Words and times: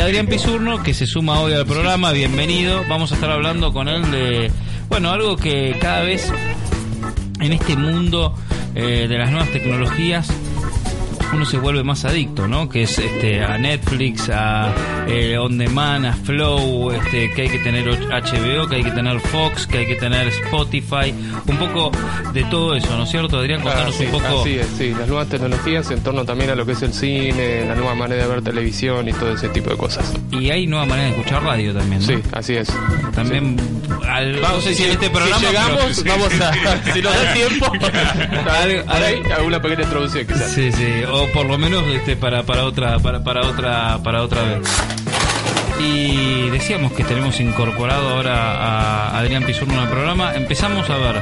Adrián 0.00 0.26
Pisurno, 0.26 0.82
que 0.82 0.94
se 0.94 1.06
suma 1.06 1.40
hoy 1.40 1.52
al 1.52 1.66
programa, 1.66 2.12
bienvenido. 2.12 2.82
Vamos 2.88 3.12
a 3.12 3.16
estar 3.16 3.30
hablando 3.30 3.72
con 3.72 3.86
él 3.86 4.10
de, 4.10 4.50
bueno, 4.88 5.10
algo 5.10 5.36
que 5.36 5.76
cada 5.78 6.00
vez 6.02 6.32
en 7.40 7.52
este 7.52 7.76
mundo 7.76 8.34
eh, 8.74 9.06
de 9.08 9.18
las 9.18 9.30
nuevas 9.30 9.50
tecnologías 9.50 10.32
uno 11.32 11.44
se 11.44 11.58
vuelve 11.58 11.82
más 11.84 12.04
adicto, 12.04 12.48
¿no? 12.48 12.68
Que 12.68 12.82
es 12.82 12.98
este 12.98 13.42
a 13.44 13.56
Netflix, 13.58 14.28
a 14.30 14.72
eh, 15.06 15.38
On 15.38 15.56
Demand, 15.58 16.06
a 16.06 16.12
Flow, 16.12 16.90
este, 16.92 17.32
que 17.32 17.42
hay 17.42 17.48
que 17.48 17.58
tener 17.58 17.84
HBO, 17.88 18.66
que 18.68 18.76
hay 18.76 18.82
que 18.84 18.90
tener 18.90 19.20
Fox, 19.20 19.66
que 19.66 19.78
hay 19.78 19.86
que 19.86 19.96
tener 19.96 20.28
Spotify, 20.28 21.14
un 21.46 21.56
poco 21.56 21.90
de 22.32 22.42
todo 22.44 22.74
eso, 22.74 22.96
¿no 22.96 23.04
es 23.04 23.10
cierto, 23.10 23.38
Adrián? 23.38 23.60
Contanos 23.62 23.94
sí, 23.94 24.04
un 24.06 24.10
poco. 24.12 24.40
Así 24.40 24.58
es, 24.58 24.66
sí, 24.76 24.90
las 24.98 25.06
nuevas 25.08 25.28
tecnologías 25.28 25.90
en 25.90 26.02
torno 26.02 26.24
también 26.24 26.50
a 26.50 26.54
lo 26.54 26.66
que 26.66 26.72
es 26.72 26.82
el 26.82 26.92
cine, 26.92 27.64
la 27.66 27.74
nueva 27.74 27.94
manera 27.94 28.24
de 28.24 28.28
ver 28.28 28.42
televisión 28.42 29.08
y 29.08 29.12
todo 29.12 29.32
ese 29.34 29.48
tipo 29.50 29.70
de 29.70 29.76
cosas. 29.76 30.12
Y 30.32 30.50
hay 30.50 30.66
nueva 30.66 30.86
manera 30.86 31.08
de 31.10 31.16
escuchar 31.16 31.42
radio 31.44 31.72
también, 31.74 32.00
¿no? 32.02 32.06
Sí, 32.08 32.14
así 32.32 32.54
es. 32.56 32.68
También, 33.14 33.56
al- 34.08 34.40
no 34.40 34.60
sé 34.60 34.74
si 34.74 34.84
en 34.84 34.90
este 34.90 35.10
programa. 35.10 35.38
si 35.38 35.46
llegamos, 35.46 36.00
pero- 36.02 36.16
vamos 36.18 36.40
a, 36.40 36.92
si 36.92 37.02
nos 37.02 37.14
da 37.14 37.32
tiempo, 37.34 37.72
ahí, 38.88 39.22
alguna 39.36 39.60
pequeña 39.60 39.82
introducción 39.84 40.26
quizás. 40.26 40.50
Sí, 40.52 40.70
sí, 40.72 40.86
o 41.10 41.19
por 41.28 41.46
lo 41.46 41.58
menos 41.58 41.84
este 41.88 42.16
para 42.16 42.42
para 42.42 42.64
otra 42.64 42.98
para, 42.98 43.22
para 43.22 43.40
otra 43.46 43.98
para 44.02 44.22
otra 44.22 44.42
vez. 44.42 44.60
Y 45.80 46.50
decíamos 46.50 46.92
que 46.92 47.04
tenemos 47.04 47.40
incorporado 47.40 48.10
ahora 48.10 48.34
a 49.14 49.18
Adrián 49.18 49.44
Pisurno 49.44 49.74
en 49.74 49.80
el 49.80 49.88
programa. 49.88 50.34
Empezamos 50.34 50.88
a 50.90 50.96
ver 50.96 51.16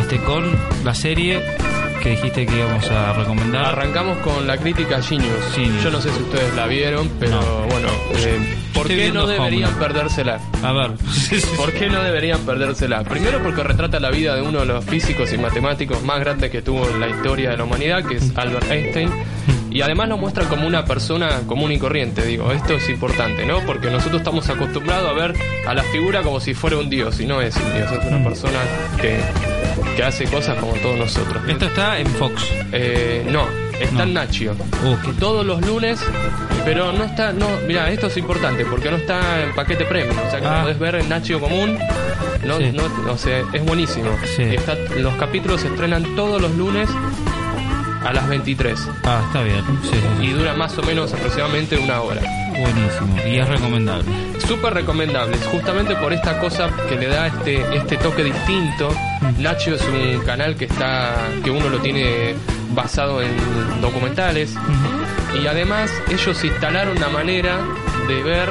este 0.00 0.18
con 0.18 0.54
la 0.84 0.94
serie 0.94 1.40
que 2.02 2.10
dijiste 2.10 2.44
que 2.46 2.56
íbamos 2.56 2.90
a 2.90 3.12
recomendar. 3.14 3.64
Arrancamos 3.64 4.18
con 4.18 4.46
la 4.46 4.58
crítica 4.58 5.00
Genius. 5.00 5.54
Genius. 5.54 5.82
Yo 5.84 5.90
no 5.90 6.00
sé 6.00 6.10
si 6.10 6.20
ustedes 6.22 6.52
la 6.54 6.66
vieron, 6.66 7.10
pero 7.20 7.40
No. 7.40 7.62
bueno, 7.70 7.88
eh, 7.88 7.92
¿por 8.08 8.16
Estoy 8.18 8.31
qué 8.96 9.02
viendo 9.02 9.20
no 9.20 9.26
deberían 9.26 9.70
Homeland. 9.70 9.78
perdérsela? 9.78 10.40
A 10.62 10.72
ver. 10.72 10.90
¿Por 11.56 11.72
qué 11.72 11.88
no 11.88 12.02
deberían 12.02 12.40
perdérsela? 12.40 13.02
Primero 13.04 13.42
porque 13.42 13.62
retrata 13.62 14.00
la 14.00 14.10
vida 14.10 14.34
de 14.34 14.42
uno 14.42 14.60
de 14.60 14.66
los 14.66 14.84
físicos 14.84 15.32
y 15.32 15.38
matemáticos 15.38 16.02
más 16.02 16.20
grandes 16.20 16.50
que 16.50 16.62
tuvo 16.62 16.88
en 16.88 17.00
la 17.00 17.08
historia 17.08 17.50
de 17.50 17.56
la 17.56 17.64
humanidad, 17.64 18.04
que 18.04 18.16
es 18.16 18.32
Albert 18.36 18.70
Einstein. 18.70 19.10
Y 19.70 19.80
además 19.80 20.08
lo 20.08 20.18
muestra 20.18 20.44
como 20.44 20.66
una 20.66 20.84
persona 20.84 21.40
común 21.46 21.72
y 21.72 21.78
corriente, 21.78 22.26
digo, 22.26 22.52
esto 22.52 22.74
es 22.74 22.88
importante, 22.90 23.46
¿no? 23.46 23.60
Porque 23.60 23.90
nosotros 23.90 24.20
estamos 24.20 24.46
acostumbrados 24.50 25.08
a 25.08 25.12
ver 25.14 25.34
a 25.66 25.72
la 25.72 25.82
figura 25.84 26.22
como 26.22 26.40
si 26.40 26.52
fuera 26.52 26.76
un 26.76 26.90
dios, 26.90 27.18
y 27.20 27.26
no 27.26 27.40
es 27.40 27.56
un 27.56 27.72
dios, 27.72 27.90
es 27.90 28.06
una 28.06 28.22
persona 28.22 28.58
que, 29.00 29.18
que 29.96 30.02
hace 30.02 30.24
cosas 30.24 30.58
como 30.58 30.74
todos 30.74 30.98
nosotros. 30.98 31.42
Esto 31.48 31.66
está 31.66 31.98
en 31.98 32.06
Fox. 32.06 32.44
Eh, 32.72 33.26
no, 33.30 33.46
está 33.84 34.06
Nacho. 34.06 34.54
Oh, 34.84 34.96
qué- 35.04 35.12
Todos 35.14 35.44
los 35.46 35.60
lunes, 35.66 36.00
pero 36.64 36.92
no 36.92 37.04
está, 37.04 37.32
no, 37.32 37.46
mira, 37.66 37.90
esto 37.90 38.06
es 38.08 38.16
importante 38.16 38.64
porque 38.64 38.90
no 38.90 38.96
está 38.96 39.42
en 39.42 39.54
paquete 39.54 39.84
premium, 39.84 40.16
o 40.26 40.30
sea 40.30 40.40
que 40.40 40.46
Ah. 40.46 40.56
lo 40.58 40.62
podés 40.62 40.78
ver 40.78 40.94
en 40.96 41.08
Nacho 41.08 41.40
común, 41.40 41.78
no, 42.44 42.58
Sí. 42.58 42.72
no, 42.72 43.12
o 43.12 43.18
sea, 43.18 43.42
es 43.52 43.64
buenísimo. 43.64 44.10
Sí. 44.36 44.42
Y 44.44 44.54
está- 44.56 44.76
los 44.96 45.14
capítulos 45.14 45.60
se 45.60 45.68
estrenan 45.68 46.04
todos 46.16 46.40
los 46.40 46.50
lunes 46.56 46.88
a 48.04 48.12
las 48.12 48.28
23 48.28 48.78
Ah, 49.04 49.22
está 49.26 49.42
bien. 49.42 49.62
Sí, 49.82 49.90
sí, 49.92 49.98
sí. 50.20 50.26
y 50.26 50.30
dura 50.32 50.54
más 50.54 50.76
o 50.78 50.82
menos 50.82 51.12
aproximadamente 51.12 51.76
una 51.78 52.00
hora. 52.00 52.20
Buenísimo. 52.50 53.16
Y 53.26 53.38
es 53.38 53.48
recomendable. 53.48 54.04
Súper 54.46 54.74
recomendable, 54.74 55.36
justamente 55.50 55.94
por 55.96 56.12
esta 56.12 56.38
cosa 56.38 56.68
que 56.88 56.96
le 56.96 57.06
da 57.06 57.28
este, 57.28 57.76
este 57.76 57.96
toque 57.96 58.24
distinto. 58.24 58.90
Nacho 59.38 59.74
es 59.74 59.82
un 59.86 60.20
canal 60.20 60.54
que 60.56 60.66
está, 60.66 61.14
que 61.42 61.50
uno 61.50 61.68
lo 61.70 61.78
tiene 61.78 62.34
basado 62.74 63.22
en 63.22 63.30
documentales. 63.80 64.54
Y 65.40 65.46
además 65.46 65.90
ellos 66.10 66.44
instalaron 66.44 66.96
una 66.96 67.08
manera 67.08 67.58
de 68.08 68.22
ver 68.22 68.48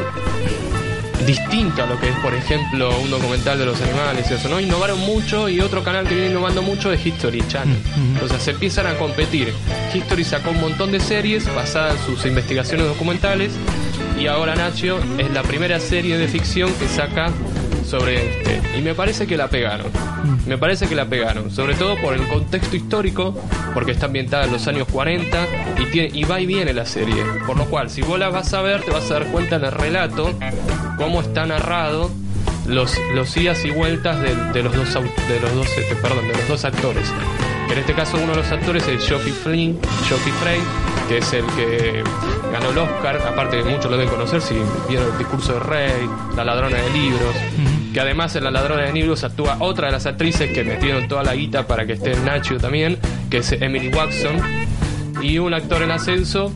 distinto 1.26 1.84
a 1.84 1.86
lo 1.86 2.00
que 2.00 2.10
es, 2.10 2.16
por 2.18 2.34
ejemplo, 2.34 2.98
un 3.00 3.12
documental 3.12 3.58
de 3.60 3.66
los 3.66 3.80
animales 3.82 4.30
y 4.30 4.34
eso, 4.34 4.50
¿no? 4.50 4.60
Innovaron 4.60 5.00
mucho 5.00 5.50
y 5.50 5.60
otro 5.60 5.84
canal 5.84 6.08
que 6.08 6.16
viene 6.16 6.32
innovando 6.32 6.62
mucho 6.62 6.92
es 6.92 7.06
History 7.06 7.44
Channel. 7.48 7.78
Entonces 8.14 8.42
se 8.42 8.52
empiezan 8.52 8.88
a 8.88 8.96
competir. 8.96 9.54
History 9.94 10.24
sacó 10.24 10.52
un 10.52 10.62
montón 10.62 10.92
de 10.92 11.00
series 11.00 11.54
basadas 11.54 12.00
en 12.00 12.16
sus 12.16 12.26
investigaciones 12.26 12.88
documentales 12.88 13.52
y 14.20 14.28
ahora 14.28 14.56
Nacho 14.56 15.00
es 15.18 15.32
la 15.32 15.44
primera 15.44 15.80
serie 15.80 16.18
de 16.18 16.28
ficción 16.28 16.72
que 16.74 16.88
saca 16.88 17.32
sobre 17.92 18.26
este. 18.26 18.78
Y 18.78 18.82
me 18.82 18.96
parece 18.96 19.28
que 19.28 19.36
la 19.36 19.50
pegaron. 19.50 19.88
Me 20.48 20.58
parece 20.58 20.88
que 20.88 20.96
la 20.96 21.06
pegaron. 21.06 21.52
Sobre 21.52 21.76
todo 21.76 21.98
por 22.02 22.14
el 22.14 22.26
contexto 22.28 22.76
histórico, 22.76 23.38
porque 23.74 23.92
está 23.92 24.06
ambientada 24.06 24.46
en 24.46 24.54
los 24.54 24.66
años 24.68 24.88
40 24.92 25.48
y, 25.78 25.86
tiene, 25.92 26.10
y 26.18 26.24
va 26.24 26.40
y 26.40 26.46
viene 26.46 26.74
la 26.74 26.86
serie. 26.86 27.22
Por 27.46 27.58
lo 27.58 27.66
cual, 27.66 27.90
si 27.90 28.02
vos 28.02 28.18
la 28.18 28.30
vas 28.30 28.54
a 28.54 28.62
ver, 28.62 28.82
te 28.82 28.92
vas 28.92 29.12
a 29.12 29.16
dar 29.16 29.28
cuenta 29.28 29.58
en 29.58 29.66
el 29.66 29.72
relato 29.74 30.34
cómo 30.98 31.20
está 31.20 31.46
narrado 31.46 32.10
los, 32.66 32.96
los 33.14 33.36
idas 33.36 33.64
y 33.66 33.72
vueltas 33.72 34.22
de, 34.22 34.36
de 34.36 34.64
los 34.64 34.74
dos 34.74 34.94
de 34.94 35.40
los 35.42 35.54
dos 35.54 35.68
este, 35.78 35.96
perdón, 35.96 36.28
de 36.30 36.34
los 36.34 36.48
dos 36.48 36.64
actores. 36.64 37.12
En 37.70 37.78
este 37.78 37.94
caso 37.94 38.18
uno 38.18 38.32
de 38.32 38.38
los 38.38 38.52
actores 38.52 38.88
es 38.88 39.06
Geoffrey 39.06 39.34
Flynn, 39.34 39.80
Geoffrey 40.08 40.34
Frey, 40.42 40.60
que 41.08 41.18
es 41.18 41.34
el 41.34 41.46
que 41.56 42.04
ganó 42.52 42.70
el 42.70 42.78
Oscar, 42.78 43.18
aparte 43.28 43.64
que 43.64 43.70
muchos 43.70 43.90
lo 43.90 43.98
deben 43.98 44.10
conocer 44.10 44.42
si 44.42 44.56
vieron 44.90 45.12
el 45.12 45.18
discurso 45.18 45.54
del 45.54 45.64
rey, 45.64 46.10
la 46.36 46.44
ladrona 46.44 46.78
de 46.78 46.90
libros, 46.90 47.36
que 47.94 48.00
además 48.00 48.36
en 48.36 48.44
la 48.44 48.52
ladrona 48.52 48.84
de 48.84 48.94
libros 48.94 49.24
actúa 49.24 49.58
otra 49.60 49.88
de 49.88 49.94
las 49.94 50.06
actrices 50.06 50.52
que 50.52 50.64
metieron 50.64 51.08
toda 51.08 51.24
la 51.24 51.36
guita 51.36 51.68
para 51.68 51.86
que 51.86 51.94
esté 51.94 52.16
Nacho 52.22 52.58
también, 52.58 52.98
que 53.30 53.38
es 53.38 53.52
Emily 53.52 53.90
Watson, 53.90 54.38
y 55.22 55.38
un 55.40 55.54
actor 55.54 55.82
en 55.82 55.92
ascenso 55.92 56.54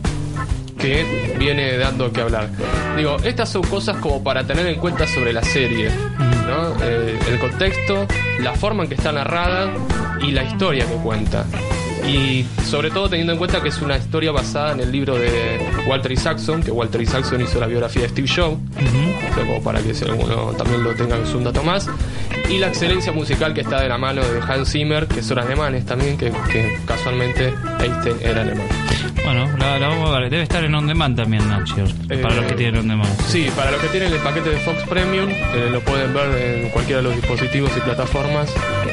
que 0.78 1.06
viene 1.38 1.78
dando 1.78 2.12
que 2.12 2.22
hablar. 2.22 2.50
Digo, 2.96 3.18
estas 3.24 3.50
son 3.50 3.64
cosas 3.64 3.98
como 3.98 4.24
para 4.24 4.46
tener 4.46 4.66
en 4.68 4.80
cuenta 4.80 5.08
sobre 5.08 5.34
la 5.34 5.42
serie, 5.42 5.90
¿no? 6.48 6.76
Eh, 6.84 7.18
el 7.30 7.40
contexto, 7.40 8.06
la 8.40 8.54
forma 8.54 8.84
en 8.84 8.90
que 8.90 8.96
está 8.96 9.12
narrada 9.12 9.72
y 10.22 10.32
la 10.32 10.44
historia 10.44 10.86
que 10.86 10.96
cuenta. 10.96 11.46
Y 12.08 12.46
sobre 12.70 12.92
todo 12.92 13.10
teniendo 13.10 13.34
en 13.34 13.40
cuenta 13.40 13.62
que 13.62 13.70
es 13.70 13.82
una 13.82 13.98
historia 13.98 14.32
basada 14.32 14.74
en 14.74 14.80
el 14.80 14.92
libro 14.92 15.16
de 15.16 15.60
Walter 15.88 16.12
Isaacson, 16.12 16.62
que 16.62 16.72
Walter 16.72 17.02
Isaacson 17.02 17.42
hizo 17.42 17.60
la 17.60 17.68
biografía 17.68 18.04
de 18.04 18.10
Steve 18.10 18.28
Jobs, 18.28 18.58
o 18.78 19.34
sea, 19.36 19.46
como 19.46 19.62
para 19.64 19.82
que 19.82 19.94
si 19.94 20.06
alguno 20.06 20.54
también 20.58 20.84
lo 20.84 20.94
tenga 20.94 21.18
es 21.18 21.34
un 21.34 21.44
dato 21.44 21.64
más. 21.64 21.90
Y 22.50 22.60
la 22.60 22.68
excelencia 22.68 23.12
musical 23.12 23.54
que 23.56 23.62
está 23.62 23.82
de 23.82 23.90
la 23.90 23.98
mano 23.98 24.22
de 24.24 24.40
Hans 24.40 24.72
Zimmer, 24.72 25.08
que 25.08 25.24
son 25.24 25.40
alemanes 25.40 25.86
también, 25.86 26.16
que, 26.18 26.32
que 26.52 26.78
casualmente 26.86 27.54
Einstein 27.80 28.18
era 28.22 28.42
alemán. 28.42 28.68
Bueno, 29.24 29.50
la, 29.58 29.80
la 29.80 29.88
vamos 29.88 30.16
a 30.16 30.20
ver. 30.20 30.30
Debe 30.30 30.44
estar 30.44 30.64
en 30.64 30.76
On 30.76 30.86
Demand 30.86 31.16
también, 31.16 31.48
Nacho. 31.50 31.76
Para 32.08 32.34
Eh, 32.36 32.36
los 32.36 32.46
que 32.46 32.54
tienen 32.54 32.82
On 32.82 32.88
Demand. 32.88 33.20
Sí, 33.28 33.50
para 33.56 33.72
los 33.72 33.82
que 33.82 33.88
tienen 33.88 34.14
el 34.14 34.20
paquete 34.20 34.52
de 34.52 34.58
Fox 34.58 34.84
Premium, 34.88 35.28
eh, 35.32 35.70
lo 35.72 35.80
pueden 35.82 36.14
ver 36.14 36.30
en 36.64 36.70
cualquiera 36.70 37.02
de 37.02 37.08
los 37.08 37.16
dispositivos 37.16 37.72
y 37.76 37.80
plataformas 37.80 38.52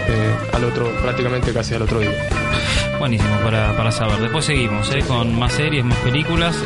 eh, 0.08 0.34
al 0.54 0.64
otro, 0.64 0.90
prácticamente 1.02 1.52
casi 1.52 1.74
al 1.74 1.82
otro 1.82 2.00
día. 2.00 2.12
Buenísimo 3.02 3.36
para, 3.42 3.76
para 3.76 3.90
saber. 3.90 4.20
Después 4.20 4.44
seguimos 4.44 4.88
¿eh? 4.94 5.00
con 5.08 5.36
más 5.36 5.54
series, 5.54 5.84
más 5.84 5.98
películas. 5.98 6.56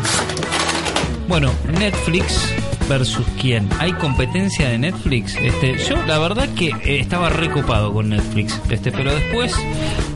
Bueno, 1.28 1.50
Netflix 1.80 2.52
versus 2.90 3.24
quién. 3.40 3.66
¿Hay 3.78 3.94
competencia 3.94 4.68
de 4.68 4.76
Netflix? 4.76 5.34
Este, 5.36 5.78
yo 5.78 5.96
la 6.04 6.18
verdad 6.18 6.46
que 6.50 6.66
eh, 6.84 7.00
estaba 7.00 7.30
recopado 7.30 7.90
con 7.94 8.10
Netflix, 8.10 8.60
este, 8.68 8.92
pero 8.92 9.14
después, 9.14 9.54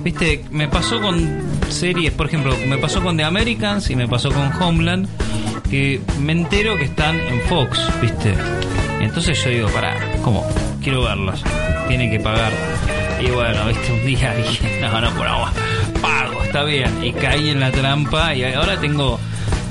viste, 0.04 0.44
me 0.50 0.68
pasó 0.68 1.00
con 1.00 1.40
series, 1.70 2.12
por 2.12 2.26
ejemplo, 2.26 2.54
me 2.66 2.76
pasó 2.76 3.02
con 3.02 3.16
The 3.16 3.24
Americans 3.24 3.88
y 3.88 3.96
me 3.96 4.06
pasó 4.06 4.30
con 4.30 4.52
Homeland, 4.62 5.08
que 5.70 6.02
me 6.20 6.32
entero 6.32 6.76
que 6.76 6.84
están 6.84 7.18
en 7.18 7.40
Fox, 7.48 7.80
viste. 8.02 8.34
Entonces 9.00 9.42
yo 9.42 9.48
digo, 9.48 9.68
pará, 9.68 9.96
¿cómo? 10.22 10.46
Quiero 10.82 11.02
verlas. 11.02 11.42
Tienen 11.88 12.10
que 12.10 12.20
pagar. 12.20 12.52
Y 13.22 13.30
bueno, 13.30 13.64
viste, 13.66 13.90
un 13.90 14.04
día 14.04 14.34
dije, 14.36 14.80
no, 14.82 15.00
no, 15.00 15.10
por 15.12 15.26
agua, 15.26 15.52
está 16.50 16.64
bien. 16.64 17.04
Y 17.04 17.12
caí 17.12 17.50
en 17.50 17.60
la 17.60 17.70
trampa 17.70 18.34
y 18.34 18.42
ahora 18.44 18.76
tengo 18.80 19.20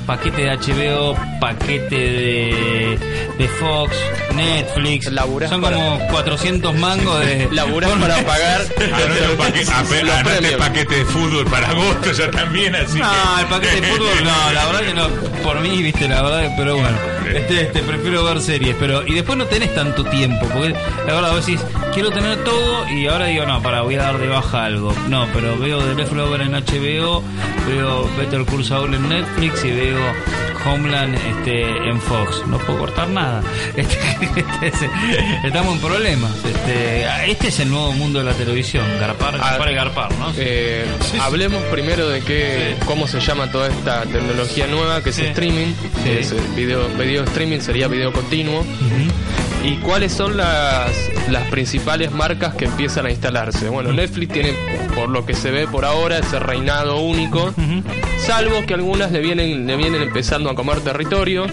paquete 0.06 0.42
de 0.42 0.56
HBO, 0.56 1.14
paquete 1.38 1.94
de, 1.94 2.98
de 3.38 3.48
Fox, 3.48 3.94
Netflix. 4.34 5.12
Laburás 5.12 5.50
Son 5.50 5.60
para- 5.60 5.76
como 5.76 5.98
400 6.08 6.74
mangos 6.76 7.20
de... 7.20 7.48
Laburás 7.52 7.90
para 7.92 8.16
pagar 8.24 8.62
Anote 8.62 9.28
un 9.30 9.36
paquete, 9.36 9.70
anote 10.10 10.56
paquete 10.56 10.94
de 10.96 11.04
fútbol 11.04 11.44
para 11.46 11.68
agosto 11.68 12.12
ya 12.12 12.30
también, 12.30 12.74
así 12.74 12.98
No, 12.98 13.40
el 13.40 13.46
paquete 13.46 13.80
de 13.82 13.86
fútbol 13.88 14.24
no, 14.24 14.52
la 14.54 14.66
verdad 14.66 14.80
que 14.80 14.94
no, 14.94 15.08
por 15.44 15.60
mí, 15.60 15.82
viste, 15.82 16.08
la 16.08 16.22
verdad, 16.22 16.54
pero 16.56 16.74
bueno, 16.76 16.96
este, 17.36 17.62
este, 17.62 17.82
prefiero 17.82 18.24
ver 18.24 18.40
series, 18.40 18.76
pero, 18.78 19.06
y 19.06 19.14
después 19.14 19.38
no 19.38 19.46
tenés 19.46 19.74
tanto 19.74 20.04
tiempo, 20.04 20.46
porque 20.52 20.74
la 21.06 21.14
verdad 21.14 21.32
vos 21.32 21.46
decís, 21.46 21.60
quiero 21.94 22.10
tener 22.10 22.42
todo, 22.44 22.88
y 22.88 23.06
ahora 23.06 23.26
digo, 23.26 23.46
no, 23.46 23.62
para, 23.62 23.82
voy 23.82 23.96
a 23.96 24.02
dar 24.02 24.18
de 24.18 24.28
baja 24.28 24.64
algo, 24.64 24.92
no, 25.08 25.26
pero 25.32 25.58
veo 25.58 25.80
The 25.80 25.94
Leftover 25.94 26.40
en 26.40 26.52
HBO, 26.52 27.22
veo 27.68 28.08
Better 28.18 28.44
Call 28.44 28.64
Saul 28.64 28.94
en 28.94 29.08
Netflix, 29.08 29.64
y 29.64 29.72
veo 29.72 29.98
Homeland 30.66 31.14
este, 31.14 31.62
en 31.88 32.00
Fox, 32.00 32.42
no 32.46 32.58
puedo 32.58 32.80
cortar 32.80 33.08
nada, 33.08 33.42
este, 33.76 33.96
este 34.36 34.66
es- 34.68 34.90
estamos 35.44 35.74
en 35.74 35.80
problemas, 35.80 36.32
este, 36.44 37.04
este 37.30 37.48
es 37.48 37.60
el 37.60 37.70
nuevo 37.70 37.92
mundo 37.92 38.18
de 38.20 38.24
la 38.26 38.32
televisión, 38.34 38.84
garpar, 39.00 39.38
garpar 39.38 39.70
y 39.70 39.74
garpar, 39.74 40.12
¿no? 40.18 40.32
Eh, 40.36 40.84
hablemos 41.20 41.62
primero 41.64 42.08
de 42.08 42.20
qué, 42.22 42.74
Sí. 42.78 42.84
cómo 42.86 43.06
se 43.08 43.20
llama 43.20 43.50
toda 43.50 43.68
esta 43.68 44.02
tecnología 44.02 44.66
nueva 44.66 45.02
que 45.02 45.10
es 45.10 45.18
streaming, 45.18 45.72
que 46.04 46.20
es 46.20 46.32
eh, 46.32 46.36
video, 46.56 46.88
video 46.98 47.24
streaming 47.24 47.60
sería 47.60 47.88
video 47.88 48.12
continuo. 48.12 48.64
¿Y 49.62 49.76
cuáles 49.76 50.12
son 50.12 50.36
las, 50.38 50.90
las 51.28 51.48
principales 51.48 52.12
marcas 52.12 52.54
que 52.54 52.66
empiezan 52.66 53.06
a 53.06 53.10
instalarse? 53.10 53.68
Bueno, 53.68 53.92
Netflix 53.92 54.32
tiene, 54.32 54.54
por 54.94 55.08
lo 55.08 55.26
que 55.26 55.34
se 55.34 55.50
ve 55.50 55.66
por 55.66 55.84
ahora, 55.84 56.18
ese 56.18 56.38
reinado 56.38 57.00
único, 57.00 57.52
salvo 58.18 58.64
que 58.66 58.74
algunas 58.74 59.12
le 59.12 59.20
vienen, 59.20 59.66
le 59.66 59.76
vienen 59.76 60.02
empezando 60.02 60.50
a 60.50 60.54
comer 60.54 60.80
territorio. 60.80 61.46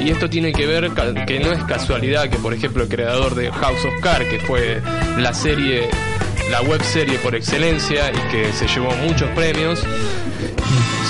Y 0.00 0.10
esto 0.10 0.28
tiene 0.28 0.52
que 0.52 0.66
ver 0.66 0.90
que 1.26 1.38
no 1.40 1.52
es 1.52 1.62
casualidad 1.64 2.28
que, 2.28 2.36
por 2.36 2.52
ejemplo, 2.52 2.82
el 2.82 2.88
creador 2.88 3.34
de 3.34 3.50
House 3.50 3.84
of 3.84 3.94
Cards, 4.02 4.26
que 4.28 4.38
fue 4.40 4.82
la 5.16 5.32
serie, 5.32 5.88
la 6.50 6.60
web 6.62 6.82
serie 6.82 7.18
por 7.18 7.34
excelencia 7.34 8.10
y 8.10 8.30
que 8.30 8.52
se 8.52 8.66
llevó 8.66 8.90
muchos 8.96 9.30
premios, 9.30 9.80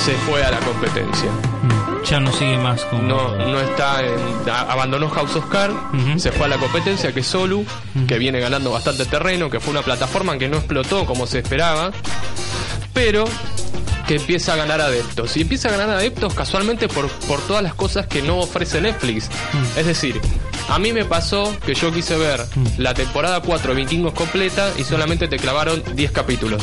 se 0.05 0.13
fue 0.27 0.45
a 0.45 0.51
la 0.51 0.59
competencia. 0.61 1.31
Ya 2.09 2.21
no 2.21 2.33
sigue 2.33 2.59
más 2.59 2.85
con. 2.85 3.09
No, 3.09 3.35
no 3.37 3.61
está 3.61 4.03
en, 4.05 4.15
a- 4.51 4.61
abandonó 4.73 5.09
House 5.11 5.37
of 5.37 5.47
Cards, 5.49 5.75
se 6.21 6.31
fue 6.33 6.47
a 6.47 6.49
la 6.49 6.59
competencia 6.59 7.12
que 7.12 7.21
es 7.21 7.27
Solu, 7.27 7.65
que 8.06 8.19
viene 8.19 8.41
ganando 8.41 8.71
bastante 8.71 9.05
terreno, 9.06 9.49
que 9.51 9.59
fue 9.61 9.71
una 9.73 9.83
plataforma 9.83 10.37
que 10.39 10.49
no 10.49 10.59
explotó 10.59 11.06
como 11.06 11.27
se 11.27 11.39
esperaba, 11.39 11.93
pero 12.93 13.25
que 14.06 14.17
empieza 14.17 14.53
a 14.53 14.56
ganar 14.56 14.83
adeptos. 14.83 15.35
Y 15.39 15.41
empieza 15.43 15.69
a 15.69 15.73
ganar 15.73 15.89
adeptos 15.91 16.35
casualmente 16.35 16.89
por, 16.89 17.09
por 17.09 17.41
todas 17.41 17.62
las 17.62 17.75
cosas 17.75 18.06
que 18.06 18.21
no 18.23 18.39
ofrece 18.39 18.81
Netflix. 18.83 19.31
Es 19.79 19.87
decir, 19.87 20.21
a 20.69 20.79
mí 20.79 20.93
me 20.93 21.06
pasó 21.06 21.56
que 21.65 21.75
yo 21.75 21.91
quise 21.91 22.19
ver 22.19 22.45
la 22.77 22.93
temporada 22.93 23.41
4 23.41 23.75
de 23.75 23.81
Vikingos 23.81 24.12
completa 24.12 24.71
y 24.77 24.85
solamente 24.85 25.27
te 25.27 25.39
clavaron 25.39 25.83
10 25.95 26.11
capítulos. 26.12 26.62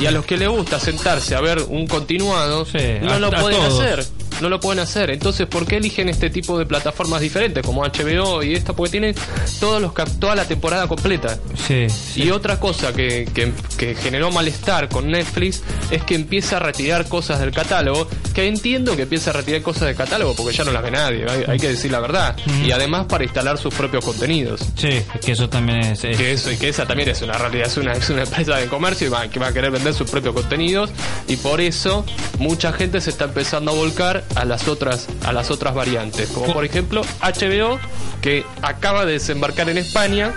Y 0.00 0.06
a 0.06 0.10
los 0.10 0.24
que 0.24 0.36
les 0.36 0.48
gusta 0.48 0.80
sentarse 0.80 1.36
a 1.36 1.40
ver 1.40 1.62
un 1.68 1.86
continuado, 1.86 2.64
Sí, 2.64 2.78
no 3.02 3.20
lo 3.20 3.30
pueden 3.30 3.60
hacer 3.62 4.04
no 4.40 4.48
lo 4.48 4.60
pueden 4.60 4.80
hacer. 4.80 5.10
Entonces, 5.10 5.46
¿por 5.46 5.66
qué 5.66 5.76
eligen 5.76 6.08
este 6.08 6.30
tipo 6.30 6.58
de 6.58 6.66
plataformas 6.66 7.20
diferentes 7.20 7.64
como 7.64 7.82
HBO 7.84 8.42
y 8.42 8.54
esta? 8.54 8.72
Porque 8.72 8.90
tienen 8.92 9.14
todos 9.58 9.80
los 9.80 9.92
toda 10.18 10.34
la 10.34 10.44
temporada 10.44 10.86
completa. 10.88 11.38
Sí, 11.66 11.88
sí. 11.88 12.22
Y 12.24 12.30
otra 12.30 12.58
cosa 12.60 12.92
que, 12.92 13.28
que- 13.34 13.52
que 13.76 13.94
generó 13.94 14.30
malestar 14.30 14.88
con 14.88 15.10
Netflix 15.10 15.62
es 15.90 16.02
que 16.04 16.14
empieza 16.14 16.56
a 16.56 16.60
retirar 16.60 17.08
cosas 17.08 17.40
del 17.40 17.50
catálogo, 17.50 18.08
que 18.34 18.46
entiendo 18.46 18.94
que 18.96 19.02
empieza 19.02 19.30
a 19.30 19.32
retirar 19.34 19.62
cosas 19.62 19.82
del 19.88 19.96
catálogo 19.96 20.34
porque 20.34 20.54
ya 20.56 20.64
no 20.64 20.72
las 20.72 20.82
ve 20.82 20.90
nadie, 20.90 21.24
hay, 21.28 21.44
hay 21.48 21.58
que 21.58 21.68
decir 21.68 21.90
la 21.90 22.00
verdad. 22.00 22.36
Y 22.64 22.70
además 22.72 23.06
para 23.06 23.24
instalar 23.24 23.58
sus 23.58 23.74
propios 23.74 24.04
contenidos. 24.04 24.60
Sí, 24.76 25.02
que 25.24 25.32
eso 25.32 25.48
también 25.48 25.80
es. 25.80 26.04
es- 26.04 26.16
Que, 26.16 26.32
eso, 26.32 26.50
y 26.50 26.56
que 26.56 26.68
esa 26.68 26.86
también 26.86 27.08
es 27.08 27.22
una 27.22 27.34
realidad, 27.34 27.66
es 27.66 27.76
una, 27.76 27.92
es 27.92 28.08
una 28.10 28.22
empresa 28.22 28.56
de 28.56 28.66
comercio 28.66 29.06
y 29.06 29.10
va, 29.10 29.28
que 29.28 29.38
va 29.40 29.48
a 29.48 29.52
querer 29.52 29.70
vender 29.70 29.94
sus 29.94 30.10
propios 30.10 30.34
contenidos 30.34 30.90
y 31.28 31.36
por 31.36 31.60
eso 31.60 32.04
mucha 32.38 32.72
gente 32.72 33.00
se 33.00 33.10
está 33.10 33.24
empezando 33.26 33.70
a 33.70 33.74
volcar 33.74 34.24
a 34.34 34.44
las 34.44 34.68
otras, 34.68 35.06
a 35.24 35.32
las 35.32 35.50
otras 35.50 35.74
variantes, 35.74 36.30
como 36.30 36.52
por 36.52 36.64
ejemplo 36.64 37.02
HBO, 37.20 37.78
que 38.20 38.44
acaba 38.62 39.04
de 39.04 39.14
desembarcar 39.14 39.68
en 39.68 39.78
España, 39.78 40.32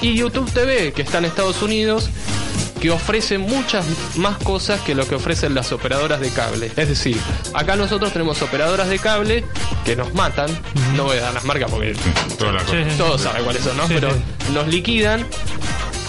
y 0.00 0.14
YouTube 0.14 0.50
TV, 0.52 0.92
que 0.92 1.02
está 1.02 1.18
en 1.18 1.24
Estados 1.24 1.62
Unidos, 1.62 2.10
que 2.80 2.90
ofrece 2.90 3.38
muchas 3.38 3.84
más 4.16 4.38
cosas 4.38 4.80
que 4.82 4.94
lo 4.94 5.06
que 5.08 5.16
ofrecen 5.16 5.54
las 5.54 5.72
operadoras 5.72 6.20
de 6.20 6.30
cable. 6.30 6.70
Es 6.76 6.88
decir, 6.88 7.18
acá 7.52 7.76
nosotros 7.76 8.12
tenemos 8.12 8.40
operadoras 8.42 8.88
de 8.88 8.98
cable 8.98 9.44
que 9.84 9.96
nos 9.96 10.14
matan, 10.14 10.48
no 10.94 11.04
voy 11.04 11.18
a 11.18 11.22
dar 11.22 11.34
las 11.34 11.44
marcas 11.44 11.70
porque 11.70 11.94
la 11.94 12.60
sí. 12.60 12.96
todos 12.96 13.22
saben 13.22 13.44
cuáles 13.44 13.62
son, 13.62 13.76
¿no? 13.76 13.88
Pero 13.88 14.10
nos 14.52 14.68
liquidan 14.68 15.26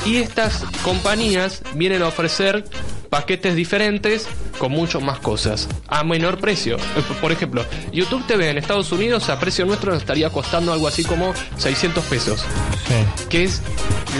y 0.05 0.17
estas 0.17 0.63
compañías 0.83 1.61
vienen 1.73 2.03
a 2.03 2.07
ofrecer 2.07 2.63
paquetes 3.09 3.55
diferentes 3.55 4.27
con 4.59 4.71
mucho 4.71 5.01
más 5.01 5.17
cosas 5.19 5.67
a 5.87 6.03
menor 6.03 6.37
precio. 6.37 6.77
Por 7.21 7.31
ejemplo, 7.31 7.65
YouTube 7.91 8.25
TV 8.27 8.49
en 8.49 8.57
Estados 8.59 8.91
Unidos 8.91 9.29
a 9.29 9.39
precio 9.39 9.65
nuestro 9.65 9.91
nos 9.91 10.01
estaría 10.01 10.29
costando 10.29 10.71
algo 10.73 10.87
así 10.87 11.03
como 11.03 11.33
600 11.57 12.03
pesos, 12.05 12.41
Sí. 12.87 13.25
que 13.29 13.43
es 13.45 13.61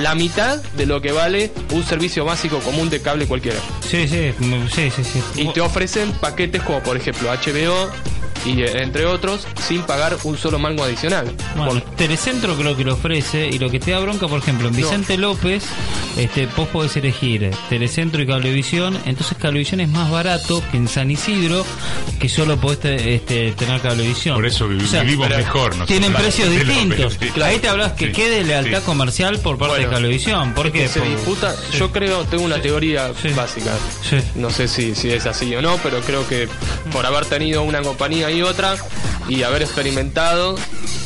la 0.01 0.15
mitad 0.15 0.57
de 0.77 0.85
lo 0.85 1.01
que 1.01 1.11
vale 1.11 1.51
un 1.71 1.83
servicio 1.83 2.25
básico 2.25 2.59
común 2.59 2.89
de 2.89 3.01
cable 3.01 3.27
cualquiera. 3.27 3.59
Sí, 3.87 4.07
sí, 4.07 4.31
mm, 4.39 4.67
sí, 4.73 4.89
sí, 4.95 5.03
sí. 5.03 5.21
Y 5.35 5.47
te 5.53 5.61
ofrecen 5.61 6.11
paquetes 6.13 6.61
como 6.63 6.79
por 6.81 6.95
ejemplo 6.97 7.29
HBO 7.31 7.89
y 8.45 8.61
eh, 8.61 8.81
entre 8.81 9.05
otros 9.05 9.47
sin 9.67 9.81
pagar 9.83 10.17
un 10.23 10.37
solo 10.37 10.59
mango 10.59 10.83
adicional. 10.83 11.31
Bueno, 11.55 11.71
Por- 11.71 11.81
Telecentro 11.95 12.55
creo 12.55 12.75
que 12.77 12.83
lo 12.83 12.93
ofrece 12.93 13.47
y 13.47 13.59
lo 13.59 13.69
que 13.69 13.79
te 13.79 13.91
da 13.91 13.99
bronca, 13.99 14.27
por 14.27 14.39
ejemplo, 14.39 14.67
en 14.69 14.75
Vicente 14.75 15.17
López, 15.17 15.63
este, 16.17 16.47
vos 16.57 16.67
podés 16.69 16.95
elegir 16.97 17.51
Telecentro 17.69 18.21
y 18.21 18.27
Cablevisión, 18.27 18.97
entonces 19.05 19.37
Cablevisión 19.37 19.79
es 19.81 19.89
más 19.89 20.09
barato 20.11 20.61
que 20.71 20.77
en 20.77 20.87
San 20.87 21.11
Isidro, 21.11 21.65
que 22.19 22.29
solo 22.29 22.57
podés 22.57 22.79
te- 22.79 23.15
este, 23.15 23.51
tener 23.53 23.81
Cablevisión. 23.81 24.35
Por 24.35 24.45
eso 24.45 24.65
O 24.65 24.87
sea, 24.87 25.03
vivimos 25.03 25.29
mejor. 25.29 25.85
Tienen 25.85 26.13
precios 26.13 26.49
distintos. 26.49 27.17
sí. 27.19 27.41
Ahí 27.41 27.59
te 27.59 27.67
hablas 27.69 27.93
que 27.93 28.07
Sí. 28.07 28.11
quede 28.13 28.43
lealtad 28.43 28.79
Sí. 28.79 28.85
comercial 28.85 29.39
por 29.39 29.57
parte 29.57 29.75
Bueno, 29.75 29.87
de 29.89 29.93
Cablevisión. 29.93 30.53
¿Por 30.53 30.67
Es 30.67 30.73
qué? 30.73 30.79
que 30.83 30.87
se 30.87 30.99
Por- 30.99 31.09
disputa, 31.09 31.55
sí. 31.71 31.77
yo 31.77 31.91
creo, 31.91 32.23
tengo 32.25 32.43
una 32.43 32.61
teoría 32.61 33.11
Sí. 33.21 33.29
básica. 33.29 33.71
Sí. 34.07 34.17
No 34.35 34.49
sé 34.49 34.67
si, 34.67 34.95
si 34.95 35.09
es 35.11 35.25
así 35.25 35.53
o 35.55 35.61
no, 35.61 35.77
pero 35.83 35.99
creo 36.01 36.27
que 36.27 36.47
por 36.91 37.05
haber 37.05 37.25
tenido 37.25 37.63
una 37.63 37.81
compañía 37.81 38.28
y 38.31 38.41
otra 38.41 38.75
y 39.27 39.43
haber 39.43 39.61
experimentado, 39.61 40.55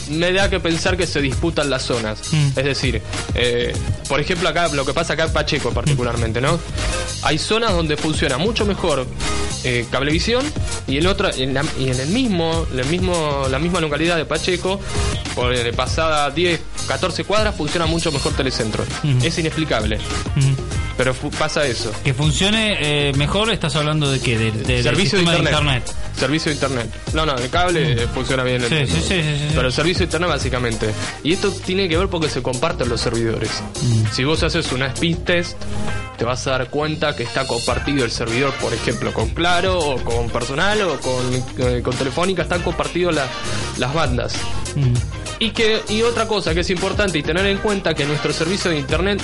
me 0.09 0.31
da 0.31 0.49
que 0.49 0.59
pensar 0.59 0.95
que 0.97 1.07
se 1.07 1.21
disputan 1.21 1.69
las 1.69 1.83
zonas. 1.83 2.19
Mm. 2.31 2.47
Es 2.55 2.65
decir, 2.65 3.01
eh, 3.35 3.73
por 4.07 4.19
ejemplo, 4.19 4.47
acá 4.49 4.67
lo 4.69 4.85
que 4.85 4.93
pasa 4.93 5.13
acá 5.13 5.25
en 5.25 5.33
Pacheco 5.33 5.71
particularmente, 5.71 6.39
¿no? 6.39 6.59
Hay 7.23 7.37
zonas 7.37 7.71
donde 7.73 7.97
funciona 7.97 8.37
mucho 8.37 8.65
mejor 8.65 9.05
eh, 9.65 9.85
cablevisión 9.91 10.45
y 10.87 10.97
en 10.97 11.07
otra 11.07 11.31
en 11.31 11.53
la, 11.53 11.63
y 11.79 11.89
en 11.89 11.99
el 11.99 12.09
mismo, 12.09 12.65
el 12.75 12.85
mismo 12.85 13.47
la 13.49 13.59
misma 13.59 13.79
localidad 13.79 14.17
de 14.17 14.25
Pacheco 14.25 14.79
por 15.35 15.53
eh, 15.53 15.71
pasada 15.73 16.29
10 16.29 16.59
14 16.87 17.23
cuadras 17.23 17.55
funciona 17.55 17.85
mucho 17.85 18.11
mejor 18.11 18.33
telecentro 18.33 18.83
Ujú. 19.03 19.25
es 19.25 19.37
inexplicable 19.37 19.95
Ujú. 20.35 20.55
Pero 20.97 21.13
pasa 21.13 21.65
eso 21.65 21.91
Que 22.03 22.13
funcione 22.13 23.09
eh, 23.09 23.13
mejor, 23.13 23.51
estás 23.51 23.75
hablando 23.75 24.11
de 24.11 24.19
qué? 24.19 24.37
De, 24.37 24.51
de- 24.51 24.63
del 24.63 24.83
servicio 24.83 25.17
de 25.19 25.25
sistema 25.25 25.49
internet. 25.49 25.91
servicio 26.17 26.49
de 26.51 26.55
internet 26.55 26.89
no 27.13 27.25
no 27.25 27.35
el 27.35 27.49
cable 27.49 27.93
eh, 28.03 28.07
funciona 28.13 28.43
bien 28.43 28.61
Sí, 28.67 28.75
el- 28.75 28.87
sí, 28.87 28.93
sí, 28.95 29.01
sí, 29.01 29.21
sí. 29.21 29.51
pero 29.55 29.67
el 29.67 29.73
servicio 29.73 29.99
de 29.99 30.05
internet 30.05 30.29
básicamente 30.29 30.89
y 31.23 31.33
esto 31.33 31.51
tiene 31.51 31.89
que 31.89 31.97
ver 31.97 32.07
porque 32.07 32.29
se 32.29 32.41
comparten 32.41 32.89
los 32.89 33.01
servidores 33.01 33.49
Mm. 33.81 34.03
si 34.13 34.23
vos 34.23 34.43
haces 34.43 34.71
una 34.71 34.87
speed 34.87 35.17
test 35.25 35.57
te 36.17 36.25
vas 36.25 36.45
a 36.47 36.51
dar 36.51 36.69
cuenta 36.69 37.15
que 37.15 37.23
está 37.23 37.47
compartido 37.47 38.05
el 38.05 38.11
servidor 38.11 38.53
por 38.61 38.73
ejemplo 38.73 39.11
con 39.13 39.29
Claro 39.29 39.79
o 39.79 40.03
con 40.03 40.29
Personal 40.29 40.79
o 40.83 40.99
con, 40.99 41.43
eh, 41.57 41.81
con 41.83 41.95
Telefónica 41.95 42.43
están 42.43 42.61
compartidos 42.61 43.15
la- 43.15 43.27
las 43.77 43.93
bandas 43.93 44.33
Mm. 44.75 44.93
Y 45.39 45.51
que 45.51 45.81
y 45.89 46.01
otra 46.03 46.27
cosa 46.27 46.53
que 46.53 46.61
es 46.61 46.69
importante 46.69 47.17
y 47.17 47.23
tener 47.23 47.45
en 47.47 47.57
cuenta 47.57 47.93
que 47.93 48.05
nuestro 48.05 48.31
servicio 48.33 48.71
de 48.71 48.77
internet 48.79 49.21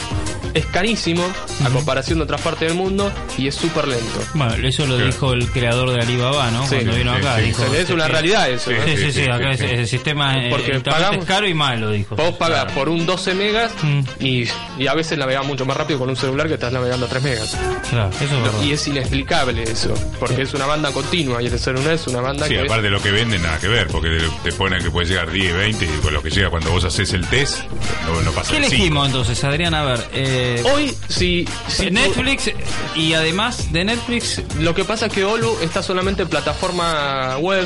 es 0.54 0.66
carísimo 0.68 1.24
a 1.66 1.70
comparación 1.70 2.20
de 2.20 2.24
otras 2.24 2.42
partes 2.42 2.68
del 2.70 2.78
mundo 2.78 3.12
y 3.38 3.48
es 3.48 3.56
súper 3.56 3.88
lento. 3.88 4.20
Bueno, 4.34 4.54
eso 4.68 4.86
lo 4.86 4.96
Claro. 4.96 5.06
dijo 5.12 5.34
el 5.34 5.48
creador 5.52 5.92
de 5.92 6.02
Alibaba, 6.02 6.50
¿no? 6.52 6.64
Sí, 6.68 6.76
Cuando 6.76 6.96
vino 6.96 7.14
sí, 7.14 7.20
acá, 7.20 7.36
sí. 7.38 7.42
dijo. 7.44 7.64
es 7.74 7.90
una 7.90 8.06
que- 8.06 8.12
realidad 8.12 8.50
eso. 8.50 8.70
Sí, 8.72 8.76
¿no? 8.78 8.86
Sí, 8.86 8.98
sí, 8.98 9.04
sí, 9.06 9.12
sí, 9.12 9.30
acá 9.30 9.58
sí, 9.58 9.64
es- 9.64 9.70
sí. 9.70 9.76
el 9.76 9.88
sistema 9.88 10.34
eh, 10.46 10.50
Porque 10.50 10.80
pagamos- 10.80 11.20
es 11.22 11.26
caro 11.26 11.48
y 11.48 11.54
malo, 11.54 11.92
dijo. 11.92 12.16
Vos 12.16 12.36
pagás 12.36 12.72
por 12.74 12.90
un 12.90 13.06
12 13.06 13.34
megas 13.34 13.72
Mm. 13.84 14.00
y, 14.20 14.46
y 14.78 14.88
a 14.88 14.94
veces 14.94 15.18
navegás 15.18 15.46
mucho 15.46 15.66
más 15.66 15.78
rápido 15.78 16.00
con 16.00 16.10
un 16.10 16.16
celular 16.16 16.48
que 16.48 16.56
estás 16.56 16.72
navegando 16.74 17.06
a 17.06 17.10
3 17.10 17.24
megas. 17.24 17.58
Claro, 17.90 18.10
eso 18.10 18.24
es 18.24 18.32
verdad. 18.44 18.62
Y 18.64 18.72
es 18.72 18.88
inexplicable 18.88 19.64
eso, 19.64 19.94
porque 20.20 20.42
es 20.44 20.54
una 20.54 20.66
banda 20.66 20.92
continua 20.92 21.42
y 21.42 21.48
el 21.48 21.60
celular 21.60 21.94
es 21.94 22.08
una 22.08 22.22
banda 22.22 22.48
Sí, 22.48 22.54
que... 22.54 22.62
aparte 22.62 22.84
de 22.84 22.90
lo 22.90 23.02
que 23.02 23.12
venden, 23.12 23.42
nada 23.42 23.60
que 23.60 23.68
ver, 23.68 23.88
porque 23.88 24.10
te 24.44 24.52
ponen 24.54 24.82
que 24.84 24.92
puede 24.92 25.08
llegar 25.08 25.32
10, 25.32 25.56
20 25.56 25.86
y 25.86 25.88
con 26.02 26.14
lo 26.14 26.22
que 26.22 26.30
llega 26.30 26.50
cuando 26.50 26.72
vos 26.72 26.84
haces 26.84 27.14
el 27.14 27.26
test, 27.28 27.60
no, 28.08 28.22
no 28.22 28.32
pasa 28.32 28.52
¿Qué 28.52 28.58
elegimos 28.58 29.08
entonces, 29.08 29.44
Adrián? 29.44 29.74
A 29.74 29.84
ver, 29.84 30.06
eh, 30.14 30.39
Hoy, 30.74 30.94
si... 31.08 31.46
Netflix 31.92 32.52
y 32.96 33.14
además 33.14 33.72
de 33.72 33.84
Netflix, 33.86 34.42
Lo 34.60 34.74
que 34.76 34.84
pasa 34.86 35.08
es 35.08 35.14
que 35.14 35.24
Olu 35.24 35.58
está 35.62 35.82
solamente 35.84 36.24
en 36.24 36.30
plataforma 36.30 37.38
web 37.40 37.66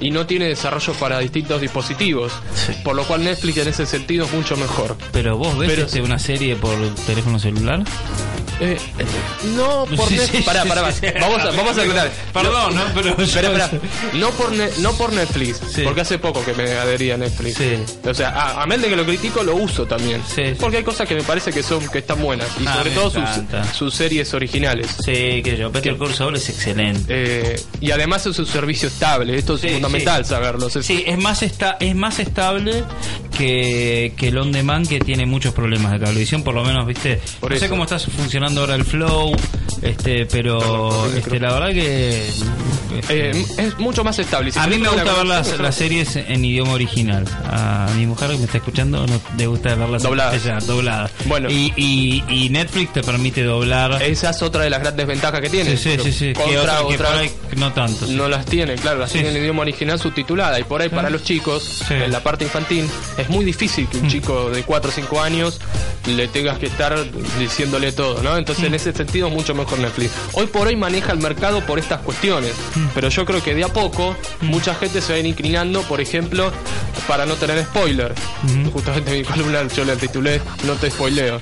y 0.00 0.10
no 0.10 0.26
tiene 0.26 0.46
desarrollo 0.46 0.92
para 0.94 1.18
distintos 1.18 1.60
dispositivos. 1.60 2.32
Por 2.84 2.94
lo 2.96 3.04
cual 3.04 3.24
Netflix 3.24 3.58
en 3.58 3.68
ese 3.68 3.86
sentido 3.86 4.24
es 4.26 4.32
mucho 4.32 4.56
mejor. 4.56 4.96
pero 5.12 5.36
vos 5.36 5.56
ves 5.58 5.70
Pero- 5.70 5.86
este, 5.86 6.00
una 6.02 6.18
serie 6.18 6.56
por 6.56 6.74
teléfono 7.06 7.38
celular? 7.38 7.82
Eh, 8.60 8.76
no 9.56 9.84
por 9.96 10.10
Netflix. 10.10 10.44
pará. 10.44 10.64
Vamos 10.64 11.40
a, 11.42 11.50
vamos 11.50 11.78
a 11.78 11.82
aclarar. 11.82 12.10
Perdón, 12.32 12.74
¿no? 12.74 12.82
Pero 12.94 13.10
Espera, 13.22 13.48
espera. 13.48 13.70
No 14.14 14.30
por, 14.30 14.52
Ne- 14.52 14.70
no 14.78 14.92
por 14.94 15.12
Netflix, 15.12 15.60
Sí. 15.74 15.82
porque 15.82 16.00
hace 16.00 16.18
poco 16.18 16.44
que 16.44 16.52
me 16.54 16.64
adherí 16.72 17.10
a 17.10 17.16
Netflix. 17.16 17.56
Sí. 17.58 17.76
O 18.08 18.14
sea, 18.14 18.30
a, 18.30 18.62
a 18.62 18.66
Mel 18.66 18.80
de 18.82 18.88
que 18.88 18.96
lo 18.96 19.04
critico, 19.04 19.42
lo 19.42 19.54
uso 19.56 19.86
también. 19.86 20.22
Sí. 20.34 20.54
Porque 20.58 20.78
hay 20.78 20.84
cosas 20.84 21.06
que 21.08 21.14
me 21.14 21.22
parece 21.22 21.52
que 21.52 21.62
son 21.62 21.86
que 21.88 21.98
están 21.98 22.20
buenas. 22.22 22.48
Y 22.60 22.66
Ah, 22.66 22.76
sobre 22.78 22.90
todo 22.90 23.10
sus, 23.10 23.22
sus 23.76 23.94
series 23.94 24.32
originales. 24.34 24.88
Sí, 25.04 25.42
que 25.42 25.56
yo. 25.58 25.70
Peter 25.72 25.96
Call 25.96 26.14
Saul 26.14 26.36
es 26.36 26.48
excelente. 26.48 27.04
Eh, 27.08 27.60
y 27.80 27.90
además 27.92 28.26
es 28.26 28.38
un 28.38 28.46
servicio 28.46 28.88
estable. 28.88 29.36
Esto 29.36 29.54
es 29.54 29.70
fundamental 29.72 30.24
saberlo. 30.24 30.66
Es- 30.66 30.84
Sí, 30.84 31.04
es 31.06 31.18
más 31.18 31.42
esta, 31.42 31.76
es 31.80 31.94
más 31.94 32.18
estable 32.18 32.84
que, 33.38 34.12
que 34.16 34.28
el 34.28 34.38
on 34.38 34.50
demand 34.50 34.86
que 34.88 34.98
tiene 34.98 35.24
muchos 35.24 35.54
problemas 35.54 35.92
de 35.92 36.00
cablevisión, 36.00 36.42
por 36.42 36.54
lo 36.54 36.64
menos, 36.64 36.84
viste. 36.86 37.20
Por 37.38 37.52
no 37.52 37.58
sé 37.58 37.68
cómo 37.68 37.84
está 37.84 37.98
funcionando 38.00 38.60
ahora 38.60 38.74
el 38.74 38.84
flow, 38.84 39.32
Este, 39.82 40.26
pero 40.26 41.06
este, 41.14 41.38
la 41.40 41.52
verdad 41.52 41.68
que 41.72 42.28
Eh, 43.10 43.44
es 43.58 43.78
mucho 43.78 44.02
más 44.02 44.18
estable. 44.18 44.50
Si 44.50 44.58
a 44.58 44.66
mí 44.66 44.76
me 44.78 44.88
gusta 44.88 45.12
ver 45.14 45.26
las, 45.26 45.58
las 45.58 45.74
series 45.74 46.16
en 46.16 46.44
idioma 46.44 46.72
original. 46.72 47.24
A 47.44 47.88
mi 47.96 48.06
mujer 48.06 48.30
que 48.30 48.38
me 48.38 48.44
está 48.44 48.58
escuchando 48.58 49.06
no 49.06 49.20
le 49.36 49.46
gusta 49.46 49.74
verlas 49.76 50.02
Dobladas. 50.02 50.66
dobladas. 50.66 51.10
Bueno. 51.26 51.48
y, 51.50 51.72
y, 51.76 52.24
y 52.28 52.48
Netflix 52.48 52.92
te 52.94 53.02
permite 53.02 53.44
doblar. 53.44 54.02
Esa 54.02 54.30
es 54.30 54.42
otra 54.42 54.62
de 54.64 54.70
las 54.70 54.80
grandes 54.80 55.06
ventajas 55.06 55.40
que 55.40 55.48
tiene. 55.50 55.76
sí, 55.76 55.96
sí, 56.02 56.12
sí, 56.12 56.26
que 56.28 56.34
Contra 56.34 56.60
otra 56.82 56.88
que 56.88 56.94
otra- 56.94 57.18
ahí 57.20 57.30
no 57.56 57.72
tanto. 57.72 58.06
sí. 58.06 58.14
No 58.14 58.28
las 58.28 58.44
tiene, 58.46 58.74
claro, 58.76 58.98
las 59.00 59.12
tiene 59.12 59.28
en 59.30 59.36
idioma 59.36 59.62
original 59.62 59.98
subtitulada. 60.00 60.58
Y 60.58 60.64
por 60.64 60.82
ahí 60.82 60.88
para 60.88 61.08
los 61.10 61.22
chicos. 61.22 61.82
Mm. 61.88 61.92
en 61.92 62.12
la 62.12 62.22
parte 62.22 62.44
infantil, 62.44 62.88
es 63.16 63.28
muy 63.28 63.44
difícil 63.44 63.86
que 63.88 63.98
un 63.98 64.08
chico 64.08 64.50
de 64.50 64.62
4 64.62 64.90
o 64.90 64.92
5 64.92 65.20
años 65.20 65.60
le 66.06 66.26
tengas 66.28 66.58
que 66.58 66.66
estar 66.66 66.96
diciéndole 67.38 67.92
todo, 67.92 68.22
¿no? 68.22 68.36
Entonces, 68.36 68.64
Mm. 68.64 68.68
en 68.68 68.74
ese 68.74 68.92
sentido, 68.92 69.28
mucho 69.30 69.54
mejor 69.54 69.67
Netflix. 69.76 70.10
Hoy 70.32 70.46
por 70.46 70.66
hoy 70.66 70.76
maneja 70.76 71.12
el 71.12 71.18
mercado 71.18 71.60
por 71.66 71.78
estas 71.78 72.00
cuestiones, 72.00 72.52
Mm. 72.74 72.86
pero 72.94 73.08
yo 73.08 73.24
creo 73.24 73.42
que 73.42 73.54
de 73.54 73.64
a 73.64 73.68
poco 73.68 74.16
mucha 74.40 74.74
gente 74.74 75.00
se 75.00 75.12
va 75.12 75.16
a 75.16 75.18
ir 75.20 75.26
inclinando, 75.26 75.82
por 75.82 76.00
ejemplo, 76.00 76.50
para 77.06 77.26
no 77.26 77.34
tener 77.34 77.62
spoiler. 77.64 78.14
Justamente 78.72 79.10
mi 79.12 79.24
columna 79.24 79.66
yo 79.68 79.84
la 79.84 79.96
titulé 79.96 80.40
No 80.64 80.74
te 80.74 80.90
spoileo. 80.90 81.40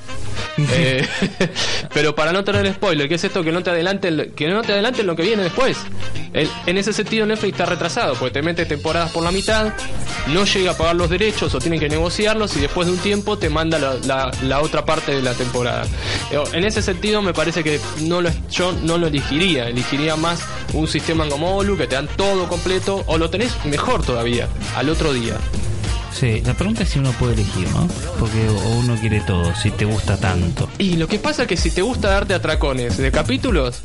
Eh, 0.59 1.07
pero 1.95 2.15
para 2.15 2.33
no 2.33 2.43
tener 2.45 2.73
spoiler, 2.73 3.09
¿qué 3.09 3.15
es 3.17 3.25
esto? 3.25 3.43
Que 3.43 3.53
no 3.53 3.63
te 3.63 3.71
adelanten, 3.71 4.33
que 4.35 4.49
no 4.49 4.63
te 4.63 4.73
adelanten 4.73 5.07
lo 5.07 5.15
que 5.17 5.23
viene 5.23 5.43
después. 5.43 5.77
El- 6.33 6.51
en 6.67 6.79
ese 6.79 6.93
sentido 6.93 7.27
Netflix 7.27 7.53
está 7.53 7.67
retrasado, 7.67 8.15
porque 8.15 8.33
te 8.35 8.43
mete 8.43 8.65
temporadas 8.67 9.11
por 9.11 9.23
la 9.23 9.31
mitad, 9.33 9.73
no 10.29 10.45
llega 10.45 10.73
a 10.73 10.77
pagar 10.77 10.97
los 10.97 11.09
derechos 11.11 11.55
o 11.55 11.59
tienen 11.59 11.79
que 11.81 11.89
negociarlos 11.89 12.57
y 12.57 12.61
después 12.61 12.87
de 12.87 12.93
un 12.95 12.99
tiempo 12.99 13.39
te 13.39 13.49
manda 13.51 13.79
la, 13.79 13.95
la- 14.05 14.31
la 14.43 14.61
otra 14.61 14.85
parte 14.85 15.15
de 15.15 15.23
la 15.23 15.35
temporada. 15.35 15.85
Eh, 16.31 16.39
En 16.53 16.65
ese 16.65 16.83
sentido 16.83 17.23
me 17.23 17.33
parece 17.33 17.63
que 17.65 17.81
no 18.03 18.16
lo, 18.21 18.31
yo 18.51 18.73
no 18.73 18.99
lo 18.99 19.07
elegiría, 19.07 19.69
elegiría 19.69 20.17
más 20.17 20.41
un 20.73 20.89
sistema 20.89 21.29
como 21.29 21.57
Olu 21.57 21.77
que 21.77 21.87
te 21.87 21.95
dan 21.95 22.09
todo 22.17 22.49
completo 22.49 23.05
o 23.07 23.19
lo 23.19 23.31
tenés 23.31 23.53
mejor 23.65 24.05
todavía, 24.05 24.49
al 24.77 24.89
otro 24.89 25.13
día. 25.13 25.37
Sí, 26.13 26.41
la 26.47 26.55
pregunta 26.55 26.83
es 26.83 26.89
si 26.89 26.99
uno 26.99 27.13
puede 27.13 27.35
elegir, 27.35 27.69
¿no? 27.73 27.87
Porque 28.19 28.49
o 28.49 28.79
uno 28.79 28.97
quiere 28.97 29.21
todo, 29.21 29.55
si 29.55 29.71
te 29.71 29.85
gusta 29.85 30.17
tanto. 30.17 30.67
Y 30.79 30.97
lo 30.97 31.09
que 31.09 31.19
pasa 31.19 31.43
es 31.43 31.49
que 31.49 31.59
si 31.59 31.71
te 31.71 31.83
gusta 31.83 32.09
darte 32.09 32.33
atracones 32.33 32.97
de 32.97 33.13
capítulos, 33.13 33.83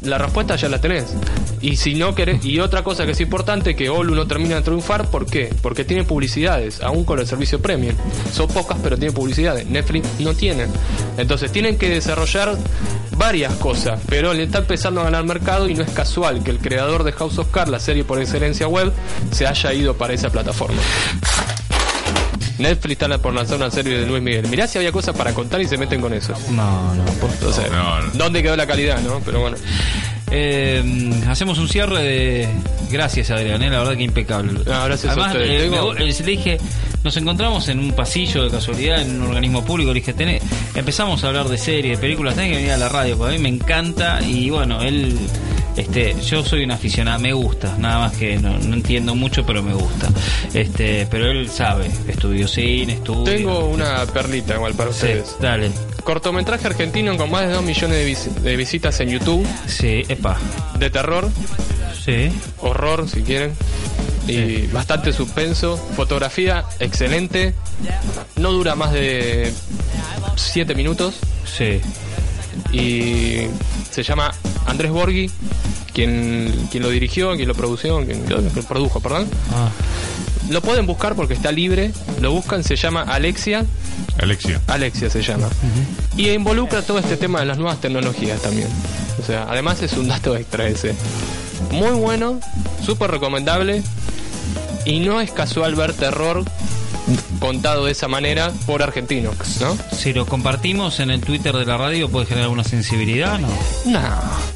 la 0.00 0.18
respuesta 0.18 0.56
ya 0.56 0.68
la 0.68 0.80
tenés. 0.80 1.14
Y 1.60 1.76
si 1.76 1.94
no 1.94 2.14
querés, 2.14 2.44
y 2.44 2.58
otra 2.58 2.82
cosa 2.82 3.04
que 3.04 3.12
es 3.12 3.20
importante, 3.20 3.76
que 3.76 3.88
Olu 3.88 4.14
no 4.14 4.26
termina 4.26 4.56
de 4.56 4.62
triunfar, 4.62 5.10
¿por 5.10 5.26
qué? 5.26 5.54
Porque 5.62 5.84
tiene 5.84 6.04
publicidades, 6.04 6.80
aún 6.80 7.04
con 7.04 7.20
el 7.20 7.26
servicio 7.26 7.60
premium. 7.60 7.94
Son 8.32 8.48
pocas, 8.48 8.78
pero 8.82 8.96
tiene 8.96 9.12
publicidades. 9.12 9.66
Netflix 9.66 10.08
no 10.20 10.34
tiene. 10.34 10.66
Entonces 11.18 11.52
tienen 11.52 11.76
que 11.76 11.88
desarrollar 11.88 12.56
varias 13.16 13.52
cosas, 13.54 14.00
pero 14.08 14.32
le 14.34 14.44
está 14.44 14.58
empezando 14.58 15.00
a 15.00 15.04
ganar 15.04 15.24
mercado 15.24 15.68
y 15.68 15.74
no 15.74 15.82
es 15.82 15.90
casual 15.90 16.42
que 16.42 16.50
el 16.50 16.58
creador 16.58 17.04
de 17.04 17.12
House 17.12 17.38
of 17.38 17.48
Cards, 17.50 17.70
la 17.70 17.80
serie 17.80 18.04
por 18.04 18.20
excelencia 18.20 18.66
web, 18.68 18.92
se 19.30 19.46
haya 19.46 19.72
ido 19.72 19.94
para 19.96 20.12
esa 20.14 20.30
plataforma. 20.30 20.80
Netflix 22.58 22.92
está 23.00 23.18
por 23.18 23.34
lanzar 23.34 23.56
una 23.56 23.70
serie 23.70 23.98
de 23.98 24.06
Luis 24.06 24.22
Miguel. 24.22 24.46
Mirá 24.48 24.66
si 24.66 24.78
había 24.78 24.92
cosas 24.92 25.16
para 25.16 25.32
contar 25.34 25.60
y 25.60 25.66
se 25.66 25.76
meten 25.76 26.00
con 26.00 26.12
eso. 26.12 26.32
No, 26.50 26.94
no, 26.94 27.04
por 27.14 27.30
sea, 27.52 27.68
No, 27.68 28.00
no. 28.02 28.10
¿dónde 28.14 28.42
quedó 28.42 28.56
la 28.56 28.66
calidad, 28.66 29.00
no? 29.00 29.20
Pero 29.24 29.40
bueno. 29.40 29.56
Eh, 30.30 31.10
hacemos 31.28 31.58
un 31.58 31.68
cierre 31.68 32.02
de. 32.02 32.48
Gracias, 32.90 33.30
Adrián, 33.30 33.62
eh, 33.62 33.70
la 33.70 33.78
verdad 33.80 33.96
que 33.96 34.02
impecable. 34.04 34.60
Gracias 34.64 35.06
a 35.06 35.12
Además, 35.12 35.34
eh, 35.34 35.68
me- 35.70 36.04
eh, 36.04 36.14
le 36.18 36.22
dije, 36.24 36.58
nos 37.04 37.16
encontramos 37.16 37.68
en 37.68 37.78
un 37.78 37.92
pasillo 37.92 38.44
de 38.44 38.50
casualidad 38.50 39.00
en 39.02 39.20
un 39.20 39.28
organismo 39.28 39.64
público. 39.64 39.92
Le 39.92 40.00
dije, 40.00 40.14
"Tenés-". 40.14 40.42
empezamos 40.74 41.22
a 41.24 41.28
hablar 41.28 41.48
de 41.48 41.58
series, 41.58 41.98
de 41.98 42.00
películas, 42.00 42.34
tenés 42.34 42.50
que 42.50 42.56
venir 42.58 42.72
a 42.72 42.76
la 42.76 42.88
radio, 42.88 43.16
porque 43.18 43.34
a 43.34 43.38
mí 43.38 43.42
me 43.42 43.48
encanta. 43.48 44.20
Y 44.22 44.50
bueno, 44.50 44.82
él. 44.82 45.18
Este, 45.74 46.14
yo 46.26 46.44
soy 46.44 46.64
un 46.64 46.70
aficionado, 46.70 47.18
me 47.18 47.32
gusta, 47.32 47.74
nada 47.78 47.98
más 48.00 48.12
que 48.18 48.36
no, 48.38 48.58
no 48.58 48.74
entiendo 48.74 49.14
mucho, 49.14 49.46
pero 49.46 49.62
me 49.62 49.72
gusta. 49.72 50.06
Este, 50.52 51.06
pero 51.10 51.30
él 51.30 51.48
sabe, 51.48 51.90
estudió 52.08 52.46
cine, 52.46 52.92
estudio. 52.92 53.24
Tengo 53.24 53.64
una 53.68 54.04
perlita 54.04 54.54
igual 54.56 54.74
para 54.74 54.90
Sí, 54.92 54.96
ustedes. 55.06 55.36
dale. 55.40 55.70
Cortometraje 56.04 56.66
argentino 56.66 57.16
con 57.16 57.30
más 57.30 57.46
de 57.46 57.54
2 57.54 57.62
millones 57.64 57.96
de, 57.96 58.04
vis- 58.04 58.42
de 58.42 58.54
visitas 58.56 59.00
en 59.00 59.08
YouTube. 59.08 59.46
Sí, 59.66 60.02
epa. 60.10 60.36
De 60.78 60.90
terror, 60.90 61.30
Sí. 62.04 62.28
horror 62.58 63.08
si 63.08 63.22
quieren. 63.22 63.52
Y 64.26 64.66
bastante 64.68 65.12
suspenso. 65.12 65.76
Fotografía 65.96 66.64
excelente. 66.78 67.54
No 68.36 68.52
dura 68.52 68.74
más 68.74 68.92
de 68.92 69.52
7 70.36 70.74
minutos. 70.74 71.14
Sí. 71.44 71.80
Y 72.72 73.46
se 73.90 74.02
llama 74.02 74.32
Andrés 74.66 74.90
Borghi. 74.90 75.30
Quien, 75.92 76.68
quien 76.70 76.82
lo 76.82 76.88
dirigió, 76.88 77.34
quien 77.36 77.48
lo 77.48 77.54
produjo, 77.54 78.02
quien 78.04 78.24
lo 78.28 78.62
produjo, 78.62 79.00
perdón. 79.00 79.28
Ah. 79.52 79.68
Lo 80.48 80.60
pueden 80.60 80.86
buscar 80.86 81.14
porque 81.14 81.34
está 81.34 81.52
libre. 81.52 81.92
Lo 82.20 82.32
buscan, 82.32 82.64
se 82.64 82.76
llama 82.76 83.02
Alexia. 83.02 83.64
Alexia. 84.20 84.60
Alexia 84.66 85.10
se 85.10 85.22
llama. 85.22 85.48
Y 86.16 86.30
involucra 86.30 86.82
todo 86.82 86.98
este 86.98 87.16
tema 87.16 87.40
de 87.40 87.46
las 87.46 87.58
nuevas 87.58 87.80
tecnologías 87.80 88.40
también. 88.40 88.68
O 89.20 89.24
sea, 89.24 89.46
además 89.48 89.82
es 89.82 89.92
un 89.94 90.08
dato 90.08 90.36
extra 90.36 90.66
ese. 90.66 90.94
Muy 91.70 91.92
bueno, 91.92 92.40
súper 92.84 93.10
recomendable. 93.10 93.82
Y 94.84 95.00
no 95.00 95.20
es 95.20 95.30
casual 95.30 95.74
ver 95.74 95.92
terror 95.92 96.44
contado 97.40 97.86
de 97.86 97.92
esa 97.92 98.06
manera 98.06 98.52
por 98.64 98.80
argentinos, 98.82 99.34
¿no? 99.60 99.76
Si 99.92 100.12
lo 100.12 100.24
compartimos 100.26 101.00
en 101.00 101.10
el 101.10 101.20
Twitter 101.20 101.52
de 101.54 101.66
la 101.66 101.76
radio, 101.76 102.08
¿puede 102.08 102.26
generar 102.26 102.48
una 102.48 102.62
sensibilidad? 102.62 103.38
No. 103.40 103.48
No. 103.86 104.00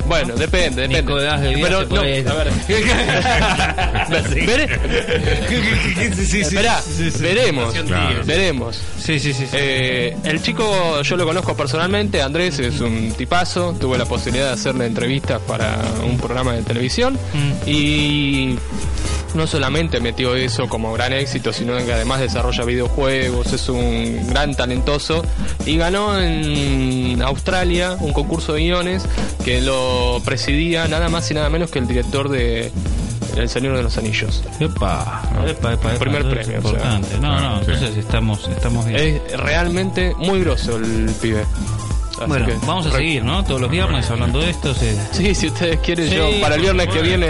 Bueno, 0.06 0.34
depende, 0.36 0.82
depende. 0.82 1.12
De 1.12 1.54
Vida 1.54 1.68
Pero 1.68 1.84
no, 1.88 2.00
a 2.00 2.04
ver. 2.04 2.52
Esperá, 6.32 6.80
veremos. 7.20 7.74
Claro. 7.74 8.20
Veremos. 8.24 8.80
Sí, 8.98 9.18
sí, 9.18 9.32
sí. 9.32 9.44
sí. 9.46 9.56
Eh, 9.58 10.16
el 10.24 10.40
chico 10.42 11.02
yo 11.02 11.16
lo 11.16 11.24
conozco 11.26 11.56
personalmente, 11.56 12.22
Andrés 12.22 12.58
es 12.60 12.80
un 12.80 13.12
tipazo, 13.12 13.74
tuve 13.80 13.98
la 13.98 14.04
posibilidad 14.06 14.46
de 14.48 14.52
hacerle 14.52 14.86
entrevistas 14.86 15.40
para 15.46 15.76
un 16.04 16.16
programa 16.18 16.52
de 16.54 16.62
televisión 16.62 17.18
Mm. 17.34 17.52
y 17.68 18.56
no 19.36 19.46
solamente 19.46 20.00
metió 20.00 20.34
eso 20.34 20.68
como 20.68 20.92
gran 20.92 21.12
éxito, 21.12 21.52
sino 21.52 21.76
que 21.76 21.92
además 21.92 22.20
desarrolla 22.20 22.64
videojuegos, 22.64 23.52
es 23.52 23.68
un 23.68 24.26
gran 24.28 24.54
talentoso 24.54 25.22
y 25.64 25.76
ganó 25.76 26.18
en 26.18 27.22
Australia 27.22 27.96
un 28.00 28.12
concurso 28.12 28.54
de 28.54 28.60
guiones 28.60 29.04
que 29.44 29.60
lo 29.60 30.20
presidía 30.24 30.88
nada 30.88 31.08
más 31.08 31.30
y 31.30 31.34
nada 31.34 31.50
menos 31.50 31.70
que 31.70 31.78
el 31.78 31.86
director 31.86 32.28
de 32.28 32.72
El 33.36 33.48
Señor 33.48 33.76
de 33.76 33.82
los 33.82 33.96
Anillos. 33.98 34.42
Epa, 34.60 35.22
epa, 35.46 35.72
epa, 35.74 35.92
epa, 35.92 35.98
Primer 35.98 36.22
eso 36.22 36.30
es 36.30 36.46
premio, 36.46 36.58
o 36.58 36.62
sea. 36.62 36.72
Importante. 36.72 37.18
no, 37.20 37.40
no, 37.40 37.58
sí. 37.64 37.70
entonces 37.70 37.96
estamos, 37.96 38.48
estamos 38.48 38.86
bien. 38.86 38.98
Es 38.98 39.36
realmente 39.38 40.14
muy 40.16 40.40
grosso 40.40 40.76
el 40.76 41.10
pibe. 41.20 41.44
Así 42.18 42.24
bueno, 42.26 42.46
que- 42.46 42.54
vamos 42.66 42.86
a 42.86 42.92
seguir, 42.92 43.22
¿no? 43.24 43.44
Todos 43.44 43.60
los 43.60 43.70
viernes 43.70 44.10
hablando 44.10 44.40
de 44.40 44.50
esto. 44.50 44.74
sí. 44.74 44.86
Sí, 45.12 45.34
si 45.34 45.46
ustedes 45.48 45.78
quieren, 45.80 46.08
Sí, 46.08 46.16
yo 46.16 46.30
para 46.40 46.54
el 46.56 46.60
viernes 46.62 46.88
que 46.88 47.02
viene 47.02 47.28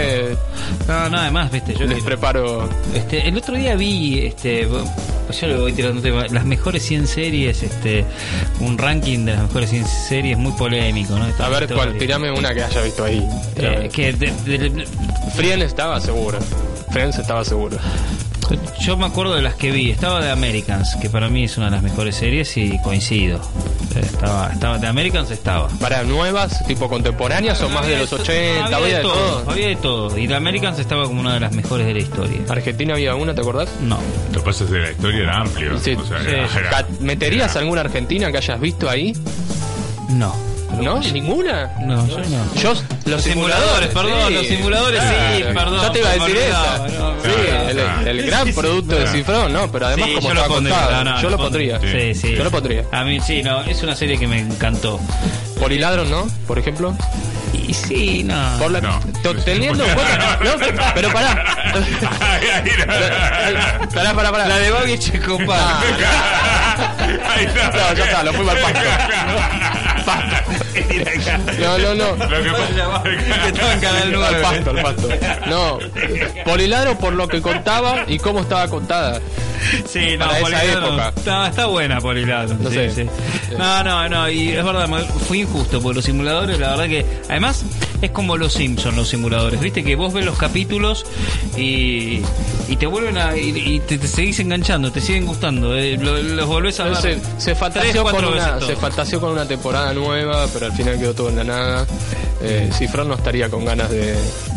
No, 0.87 1.09
nada 1.09 1.29
más, 1.31 1.51
viste. 1.51 1.73
Yo 1.73 1.85
les 1.85 1.97
que- 1.99 2.03
preparo. 2.03 2.69
este, 2.93 3.27
el 3.27 3.37
otro 3.37 3.55
día 3.55 3.75
vi, 3.75 4.19
este, 4.27 4.67
pues 5.25 5.41
yo 5.41 5.47
le 5.47 5.57
voy 5.57 5.73
tirando 5.73 6.01
tema, 6.01 6.25
las 6.29 6.45
mejores 6.45 6.83
100 6.83 7.05
series, 7.07 7.63
este, 7.63 8.05
un 8.61 8.77
ranking 8.77 9.25
de 9.25 9.33
las 9.33 9.43
mejores 9.43 9.69
100 9.71 9.85
series 9.85 10.37
muy 10.37 10.53
polémico, 10.53 11.13
¿no? 11.17 11.25
A 11.25 11.49
ver 11.49 11.63
historia. 11.63 11.75
cuál, 11.75 11.97
tirame 11.97 12.31
una 12.31 12.53
que 12.53 12.63
haya 12.63 12.81
visto 12.81 13.03
ahí. 13.03 13.27
Eh, 13.57 13.89
que 13.91 14.13
de- 14.13 14.31
de- 14.45 14.87
Friends 15.35 15.65
estaba 15.65 15.99
seguro. 15.99 16.39
Friends 16.91 17.17
estaba 17.19 17.43
seguro. 17.43 17.77
Yo 18.79 18.97
me 18.97 19.05
acuerdo 19.05 19.35
de 19.35 19.41
las 19.41 19.55
que 19.55 19.71
vi. 19.71 19.89
Estaba 19.91 20.21
de 20.21 20.31
Americans, 20.31 20.95
que 21.01 21.09
para 21.09 21.29
mí 21.29 21.43
es 21.45 21.57
una 21.57 21.65
de 21.67 21.71
las 21.73 21.83
mejores 21.83 22.15
series 22.15 22.55
y 22.57 22.77
coincido. 22.81 23.39
Estaba, 23.95 24.49
estaba 24.53 24.77
de 24.77 24.87
Americans 24.87 25.31
estaba. 25.31 25.67
Para 25.79 26.03
nuevas, 26.03 26.65
tipo 26.67 26.87
contemporáneas 26.87 27.59
o 27.61 27.69
más 27.69 27.87
de 27.87 27.97
los 27.97 28.13
80, 28.13 28.75
había 28.75 28.97
de 28.97 29.01
todo. 29.03 29.43
Había 29.49 29.67
de 29.69 29.75
todo. 29.77 30.17
Y 30.17 30.27
The 30.27 30.35
Americans 30.35 30.79
estaba 30.79 31.05
como 31.05 31.19
una 31.21 31.33
de 31.33 31.39
las 31.39 31.51
mejores 31.53 31.85
de 31.87 31.93
la 31.93 31.99
historia. 31.99 32.39
Argentina 32.49 32.93
había 32.93 33.15
una, 33.15 33.33
¿te 33.33 33.41
acordás? 33.41 33.69
No. 33.81 33.97
Lo 34.33 34.39
que 34.39 34.45
pasa 34.45 34.63
es 34.65 34.69
que 34.69 34.77
la 34.77 34.91
historia 34.91 35.23
era 35.23 35.37
amplia. 35.41 35.71
Sí, 35.81 35.93
o 35.93 36.05
sea, 36.05 36.19
sí, 36.21 36.27
era- 36.29 36.47
sí. 36.47 36.57
era- 36.59 36.69
Ca- 36.69 36.85
¿Meterías 36.99 37.51
era- 37.51 37.61
alguna 37.61 37.81
argentina 37.81 38.31
que 38.31 38.37
hayas 38.37 38.59
visto 38.59 38.89
ahí? 38.89 39.13
No. 40.09 40.35
¿No? 40.81 40.99
¿Ninguna? 40.99 41.71
No, 41.79 42.07
yo 42.07 42.17
no. 42.19 42.55
Yo, 42.55 42.73
los, 43.05 43.21
simuladores, 43.21 43.89
perdón, 43.89 44.33
los 44.33 44.45
simuladores, 44.47 45.01
sí, 45.01 45.43
perdón, 45.53 45.81
Yo 45.81 45.91
te 45.91 45.99
iba 45.99 46.09
a 46.09 46.13
decir 46.13 46.35
no, 46.97 47.15
sí, 47.21 47.29
claro, 47.29 47.69
el, 47.69 47.75
claro. 47.77 48.09
el 48.09 48.25
gran 48.25 48.53
producto 48.53 48.95
de 48.95 49.07
Cifrón, 49.07 49.53
¿no? 49.53 49.71
Pero 49.71 49.87
además, 49.87 50.09
Sí, 50.09 50.15
como 50.15 50.27
yo 50.29 50.33
lo 50.33 50.47
pondría, 50.47 50.75
contado, 50.77 51.03
no, 51.03 51.11
no, 51.11 51.21
yo 51.21 51.29
lo 51.29 51.37
pon- 51.37 51.45
pondría. 51.45 51.79
Sí, 51.79 52.15
sí. 52.15 52.35
Yo 52.35 52.43
lo 52.43 52.51
pondría. 52.51 52.83
A 52.91 53.03
mí 53.03 53.19
sí, 53.21 53.41
no, 53.43 53.61
es 53.63 53.81
una 53.83 53.95
serie 53.95 54.17
que 54.17 54.27
me 54.27 54.39
encantó. 54.39 54.99
Poliladron, 55.59 56.09
¿no? 56.09 56.27
Por 56.47 56.59
ejemplo. 56.59 56.95
Y 57.67 57.73
sí, 57.73 58.23
no. 58.23 58.35
Por 58.59 58.71
la- 58.71 58.81
No. 58.81 58.99
teniendo 59.43 59.83
en 59.85 59.93
cuenta. 59.93 60.39
¿no? 60.43 60.51
Pero 60.93 61.11
pará. 61.11 61.43
Ahí 61.73 63.55
pará, 63.93 64.13
pará, 64.13 64.31
pará. 64.31 64.47
La 64.47 64.59
de 64.59 64.71
Boggy 64.71 64.97
Checopar. 64.99 65.59
Ahí 67.29 67.45
está. 67.45 67.67
No, 67.71 67.93
ya 67.93 68.05
está, 68.05 68.23
lo 68.23 68.33
fuimos 68.33 68.55
al 68.55 68.61
pasto. 68.61 68.79
No, 71.59 71.77
no, 71.77 71.93
no. 71.95 72.15
Lo 72.27 72.43
que 72.43 72.49
pasa 72.51 73.03
Que 73.03 73.47
estaba 73.49 73.73
en 73.73 73.79
Canal 73.79 74.03
Al 74.03 74.11
9. 74.13 74.41
pasto, 74.41 74.69
al 74.71 74.81
pasto. 74.81 75.09
No, 75.47 75.79
Poliladro 76.45 76.97
por 76.97 77.13
lo 77.13 77.27
que 77.27 77.41
contaba 77.41 78.03
y 78.07 78.19
cómo 78.19 78.41
estaba 78.41 78.67
contada. 78.67 79.19
Sí, 79.89 80.15
no, 80.17 80.25
Para 80.25 80.37
esa 80.37 80.41
Poliladro 80.43 80.87
época. 80.87 81.13
Está, 81.15 81.47
está 81.47 81.65
buena 81.65 81.99
Poliladro. 81.99 82.55
No 82.59 82.69
sí, 82.69 82.75
sé. 82.75 82.91
sí. 82.91 83.09
No, 83.57 83.83
no, 83.83 84.07
no, 84.07 84.29
y 84.29 84.49
es 84.49 84.63
verdad, 84.63 84.87
fue 85.27 85.39
injusto 85.39 85.81
porque 85.81 85.95
los 85.95 86.05
simuladores, 86.05 86.59
la 86.59 86.71
verdad 86.71 86.85
que. 86.87 87.05
Además, 87.29 87.65
es 88.01 88.11
como 88.11 88.37
los 88.37 88.53
Simpsons, 88.53 88.95
los 88.95 89.07
simuladores. 89.09 89.59
Viste 89.59 89.83
que 89.83 89.95
vos 89.95 90.13
ves 90.13 90.25
los 90.25 90.37
capítulos 90.37 91.05
y, 91.57 92.21
y 92.67 92.75
te 92.77 92.85
vuelven 92.85 93.17
a. 93.17 93.35
y, 93.35 93.49
y 93.57 93.79
te, 93.79 93.97
te 93.97 94.07
seguís 94.07 94.39
enganchando, 94.39 94.91
te 94.91 95.01
siguen 95.01 95.25
gustando. 95.25 95.75
eh, 95.75 95.97
lo- 95.99 96.21
los 96.21 96.45
volvés 96.45 96.79
a 96.79 96.85
ver. 96.85 96.97
Se 96.97 97.15
tres, 97.15 97.57
fantaseó, 97.57 98.03
con 98.03 98.25
una, 98.25 98.59
se 98.61 98.75
fantaseó 98.75 99.19
con 99.19 99.31
una 99.31 99.47
temporada 99.47 99.91
nueva, 99.93 100.45
pero 100.53 100.66
al 100.67 100.73
final 100.73 100.99
quedó 100.99 101.13
todo 101.13 101.29
en 101.29 101.35
la 101.37 101.43
nada. 101.43 101.85
Eh, 102.41 102.69
Cifrón 102.71 103.07
no 103.07 103.15
estaría 103.15 103.49
con 103.49 103.65
ganas 103.65 103.89
de, 103.89 104.15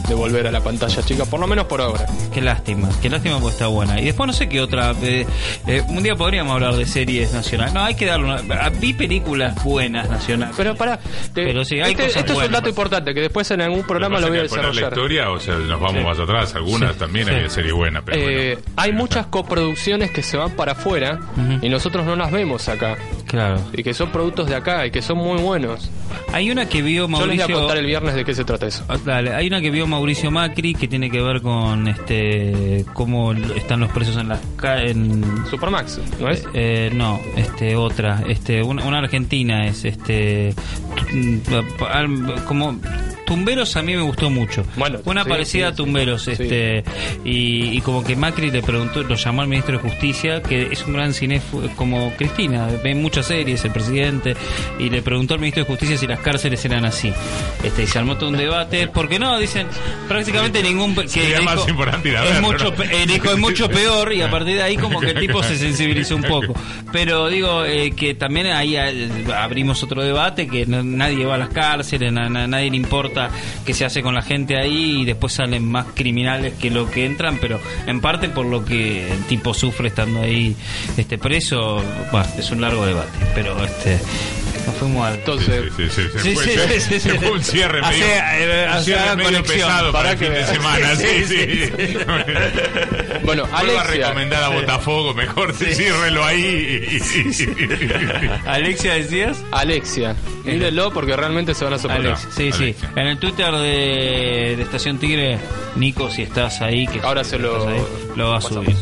de 0.09 0.14
volver 0.14 0.47
a 0.47 0.50
la 0.50 0.61
pantalla 0.61 1.02
chica, 1.02 1.25
por 1.25 1.40
lo 1.40 1.47
menos 1.47 1.64
por 1.67 1.81
ahora. 1.81 2.05
Qué 2.33 2.40
lástima, 2.43 2.88
qué 3.00 3.09
lástima 3.09 3.37
porque 3.38 3.52
está 3.55 3.69
buena. 3.69 3.99
Y 4.00 4.05
después 4.05 4.26
no 4.26 4.33
sé 4.35 4.49
qué 4.49 4.61
otra. 4.61 4.93
eh, 5.02 5.26
eh, 5.67 5.83
un 5.88 6.02
día 6.02 6.14
podríamos 6.14 6.52
hablar 6.52 6.75
de 6.75 6.85
series 6.85 7.33
nacionales. 7.33 7.73
No, 7.73 7.83
hay 7.83 7.95
que 7.95 8.05
darle 8.07 8.26
una. 8.26 8.69
Vi 8.69 8.93
películas 8.93 9.62
buenas 9.64 10.11
nacionales. 10.11 10.55
Pero 10.57 10.75
para, 10.75 10.99
Pero 11.35 11.64
sí, 11.64 11.76
hay 11.81 11.93
este, 11.93 12.02
cosas 12.05 12.17
esto 12.19 12.21
es 12.25 12.31
un 12.31 12.35
buenas. 12.43 12.52
dato 12.52 12.69
importante 12.69 13.14
que 13.14 13.21
después 13.23 13.50
en 13.50 13.62
algún 13.62 13.83
programa 13.87 14.21
lo 14.21 14.29
voy 14.29 14.38
a 14.40 14.45
poner 14.45 14.64
la 14.67 14.71
desarrollar. 14.71 14.93
historia, 14.93 15.31
o 15.31 15.40
sea, 15.40 15.55
nos 15.57 15.81
vamos 15.81 16.05
más 16.05 16.19
atrás. 16.19 16.55
Algunas 16.55 16.93
Sí. 16.93 16.99
también 16.99 17.26
Sí. 17.29 17.35
hay 17.35 17.43
de 17.45 17.50
serie 17.50 17.73
buena, 17.73 18.02
pero 18.05 18.19
Eh, 18.21 18.55
bueno. 18.57 18.73
hay 18.76 18.93
muchas 18.93 19.26
coproducciones 19.26 20.11
que 20.11 20.23
se 20.23 20.37
van 20.37 20.50
para 20.50 20.73
afuera 20.73 21.19
y 21.62 21.69
nosotros 21.71 22.05
no 22.05 22.14
las 22.17 22.31
vemos 22.31 22.69
acá. 22.69 22.99
Claro. 23.31 23.61
Y 23.73 23.85
que 23.85 23.95
son 23.95 24.11
productos 24.11 24.49
de 24.49 24.57
acá 24.57 24.85
y 24.87 24.91
que 24.91 25.01
son 25.03 25.19
muy 25.19 25.41
buenos. 25.41 25.89
Hay 26.33 26.51
una 26.51 26.69
que 26.69 26.83
vio 26.83 27.09
Yo 27.09 27.09
les 27.09 27.19
voy 27.19 27.23
a 27.23 27.27
Mauricio. 27.39 27.59
contar 27.61 27.77
el 27.77 27.87
viernes 27.87 28.15
de 28.17 28.25
qué 28.25 28.35
se 28.35 28.45
trata 28.45 28.67
eso. 28.67 28.85
Ah, 28.89 28.97
Dale, 29.05 29.33
hay 29.33 29.47
una 29.47 29.61
que 29.61 29.71
vio 29.71 29.87
Mauricio 29.87 30.33
Macri 30.33 30.75
que 30.75 30.89
tiene 30.89 31.09
que 31.11 31.23
ver 31.23 31.41
con 31.41 31.87
este 31.87 32.85
cómo 32.93 33.33
están 33.33 33.79
los 33.81 33.91
precios 33.93 34.17
en 34.17 34.29
las 34.31 34.41
en 34.65 35.47
Supermax, 35.49 36.01
¿no 36.21 36.29
es? 36.29 36.45
Eh, 36.55 36.91
no, 36.93 37.21
este 37.37 37.77
otra, 37.77 38.25
este 38.29 38.65
una, 38.65 38.85
una 38.85 38.99
argentina 38.99 39.65
es 39.65 39.85
este 39.85 40.53
mm, 41.13 41.39
como 42.47 42.81
Tumberos 43.31 43.77
a 43.77 43.83
mí 43.83 43.95
me 43.95 44.03
gustó 44.03 44.29
mucho. 44.29 44.65
Bueno, 44.77 44.99
una 45.05 45.23
sí, 45.23 45.29
parecida 45.31 45.67
sí, 45.69 45.73
a 45.73 45.77
Tumberos, 45.77 46.23
sí. 46.23 46.33
este 46.33 46.83
y, 47.25 47.77
y 47.77 47.81
como 47.83 48.03
que 48.03 48.17
Macri 48.17 48.51
le 48.51 48.61
preguntó, 48.61 49.05
lo 49.05 49.15
llamó 49.15 49.43
al 49.43 49.47
ministro 49.49 49.77
de 49.79 49.89
Justicia, 49.89 50.43
que 50.43 50.63
es 50.73 50.85
un 50.85 50.95
gran 50.95 51.15
cine 51.15 51.41
como 51.77 52.13
Cristina, 52.17 52.67
ve 52.83 52.97
muchas 52.97 53.27
series, 53.27 53.65
el 53.65 53.71
presidente, 53.71 54.35
y 54.81 54.91
le 54.91 55.01
preguntó 55.01 55.35
al 55.35 55.41
ministro 55.41 55.63
de 55.63 55.69
Justicia 55.69 55.97
si 55.97 56.09
las 56.09 56.19
cárceles 56.19 56.65
eran 56.65 56.85
así. 56.85 57.13
Este, 57.63 57.85
y 57.85 57.87
se 57.87 57.99
armó 58.01 58.17
todo 58.17 58.31
un 58.31 58.37
debate, 58.37 58.89
porque 58.89 59.21
no, 59.21 59.39
dicen 59.39 59.69
prácticamente 60.09 60.61
ningún 60.63 60.97
que 60.97 61.07
Sería 61.09 61.39
dijo, 61.39 61.45
más 61.55 61.69
importante 61.69 62.09
ir 62.09 62.17
a 62.17 62.25
es 62.27 62.41
mucho, 62.41 62.75
¿no? 62.77 62.83
es 63.31 63.39
mucho 63.39 63.69
peor 63.69 64.13
y 64.13 64.23
a 64.23 64.31
partir 64.33 64.57
de 64.57 64.63
ahí 64.65 64.77
como 64.77 64.99
que 64.99 65.11
el 65.11 65.21
tipo 65.21 65.41
se 65.45 65.57
sensibilizó 65.57 66.17
un 66.17 66.23
poco. 66.23 66.53
Pero 66.93 67.29
digo 67.29 67.65
eh, 67.65 67.93
que 67.93 68.15
también 68.15 68.47
ahí 68.49 68.77
eh, 68.77 69.09
abrimos 69.37 69.83
otro 69.85 70.03
debate, 70.03 70.49
que 70.49 70.67
no- 70.67 70.83
nadie 70.83 71.25
va 71.25 71.37
a 71.37 71.39
las 71.39 71.51
cárceles, 71.51 72.13
na- 72.13 72.29
na- 72.29 72.47
nadie 72.49 72.71
le 72.71 72.77
importa 72.77 73.20
qué 73.67 73.75
se 73.75 73.85
hace 73.85 74.03
con 74.03 74.15
la 74.15 74.23
gente 74.23 74.57
ahí 74.57 75.03
y 75.03 75.05
después 75.05 75.33
salen 75.35 75.65
más 75.71 75.87
criminales 75.95 76.55
que 76.55 76.71
lo 76.71 76.91
que 76.91 77.05
entran, 77.05 77.39
pero 77.41 77.61
en 77.87 78.00
parte 78.00 78.29
por 78.29 78.47
lo 78.47 78.65
que 78.65 79.11
el 79.12 79.25
tipo 79.25 79.53
sufre 79.53 79.89
estando 79.89 80.23
ahí 80.23 80.57
este 80.97 81.19
preso, 81.19 81.83
bueno, 82.12 82.27
es 82.39 82.50
un 82.50 82.61
largo 82.61 82.87
debate, 82.87 83.11
pero 83.35 83.62
este 83.65 83.99
nos 84.67 84.75
fuimos 84.77 85.07
al... 85.07 85.15
Entonces, 85.15 85.65
Sí, 85.77 85.85
sí, 85.89 86.03
sí, 86.03 86.09
se 86.12 86.19
Sí, 86.21 86.35
fue, 86.35 86.45
sí, 86.45 86.50
se- 86.50 86.69
sí, 86.69 86.81
sí, 86.81 87.00
se 87.00 87.11
sí. 87.12 87.19
fue 87.19 87.31
un 87.33 87.43
cierre 87.43 87.81
medio, 87.81 88.05
eh, 88.05 88.65
un 88.67 88.73
hace 88.75 88.85
cierre 88.85 89.00
haga 89.00 89.17
medio 89.17 89.43
pesado 89.43 89.91
para 89.93 90.11
Para 90.11 90.12
el 90.12 90.19
fin 90.19 90.29
que 90.29 90.35
de 90.35 90.47
semana. 90.47 90.97
Sí, 90.97 91.07
Sí, 91.25 91.25
sí, 91.27 91.65
sí. 91.65 91.97
bueno, 93.25 93.44
Vuelvo 93.47 93.55
a 93.55 93.59
Alexia, 93.59 93.85
recomendar 94.09 94.42
a 94.44 94.49
Botafogo, 94.51 95.14
mejor 95.14 95.55
ciérrelo 95.57 96.25
ahí. 96.25 97.01
Alexia, 98.47 98.94
decías. 98.94 99.42
Alexia, 99.53 100.14
mírenlo 100.44 100.92
porque 100.92 101.16
realmente 101.16 101.55
se 101.55 101.64
van 101.64 101.75
a 101.75 101.79
sorprender. 101.79 102.12
Alex, 102.12 102.29
sí, 102.37 102.51
sí. 102.53 102.62
Alexia. 102.64 102.90
En 102.97 103.07
el 103.11 103.18
Twitter 103.18 103.53
de, 103.53 104.55
de 104.57 104.62
Estación 104.62 104.99
Tigre, 104.99 105.38
Nico, 105.77 106.11
si 106.11 106.23
estás 106.23 106.61
ahí, 106.61 106.87
que 106.87 107.01
Ahora 107.01 107.25
se 107.25 107.38
lo- 107.38 107.66
lo 108.16 108.31
va 108.31 108.38
a 108.38 108.40
subir. 108.40 108.75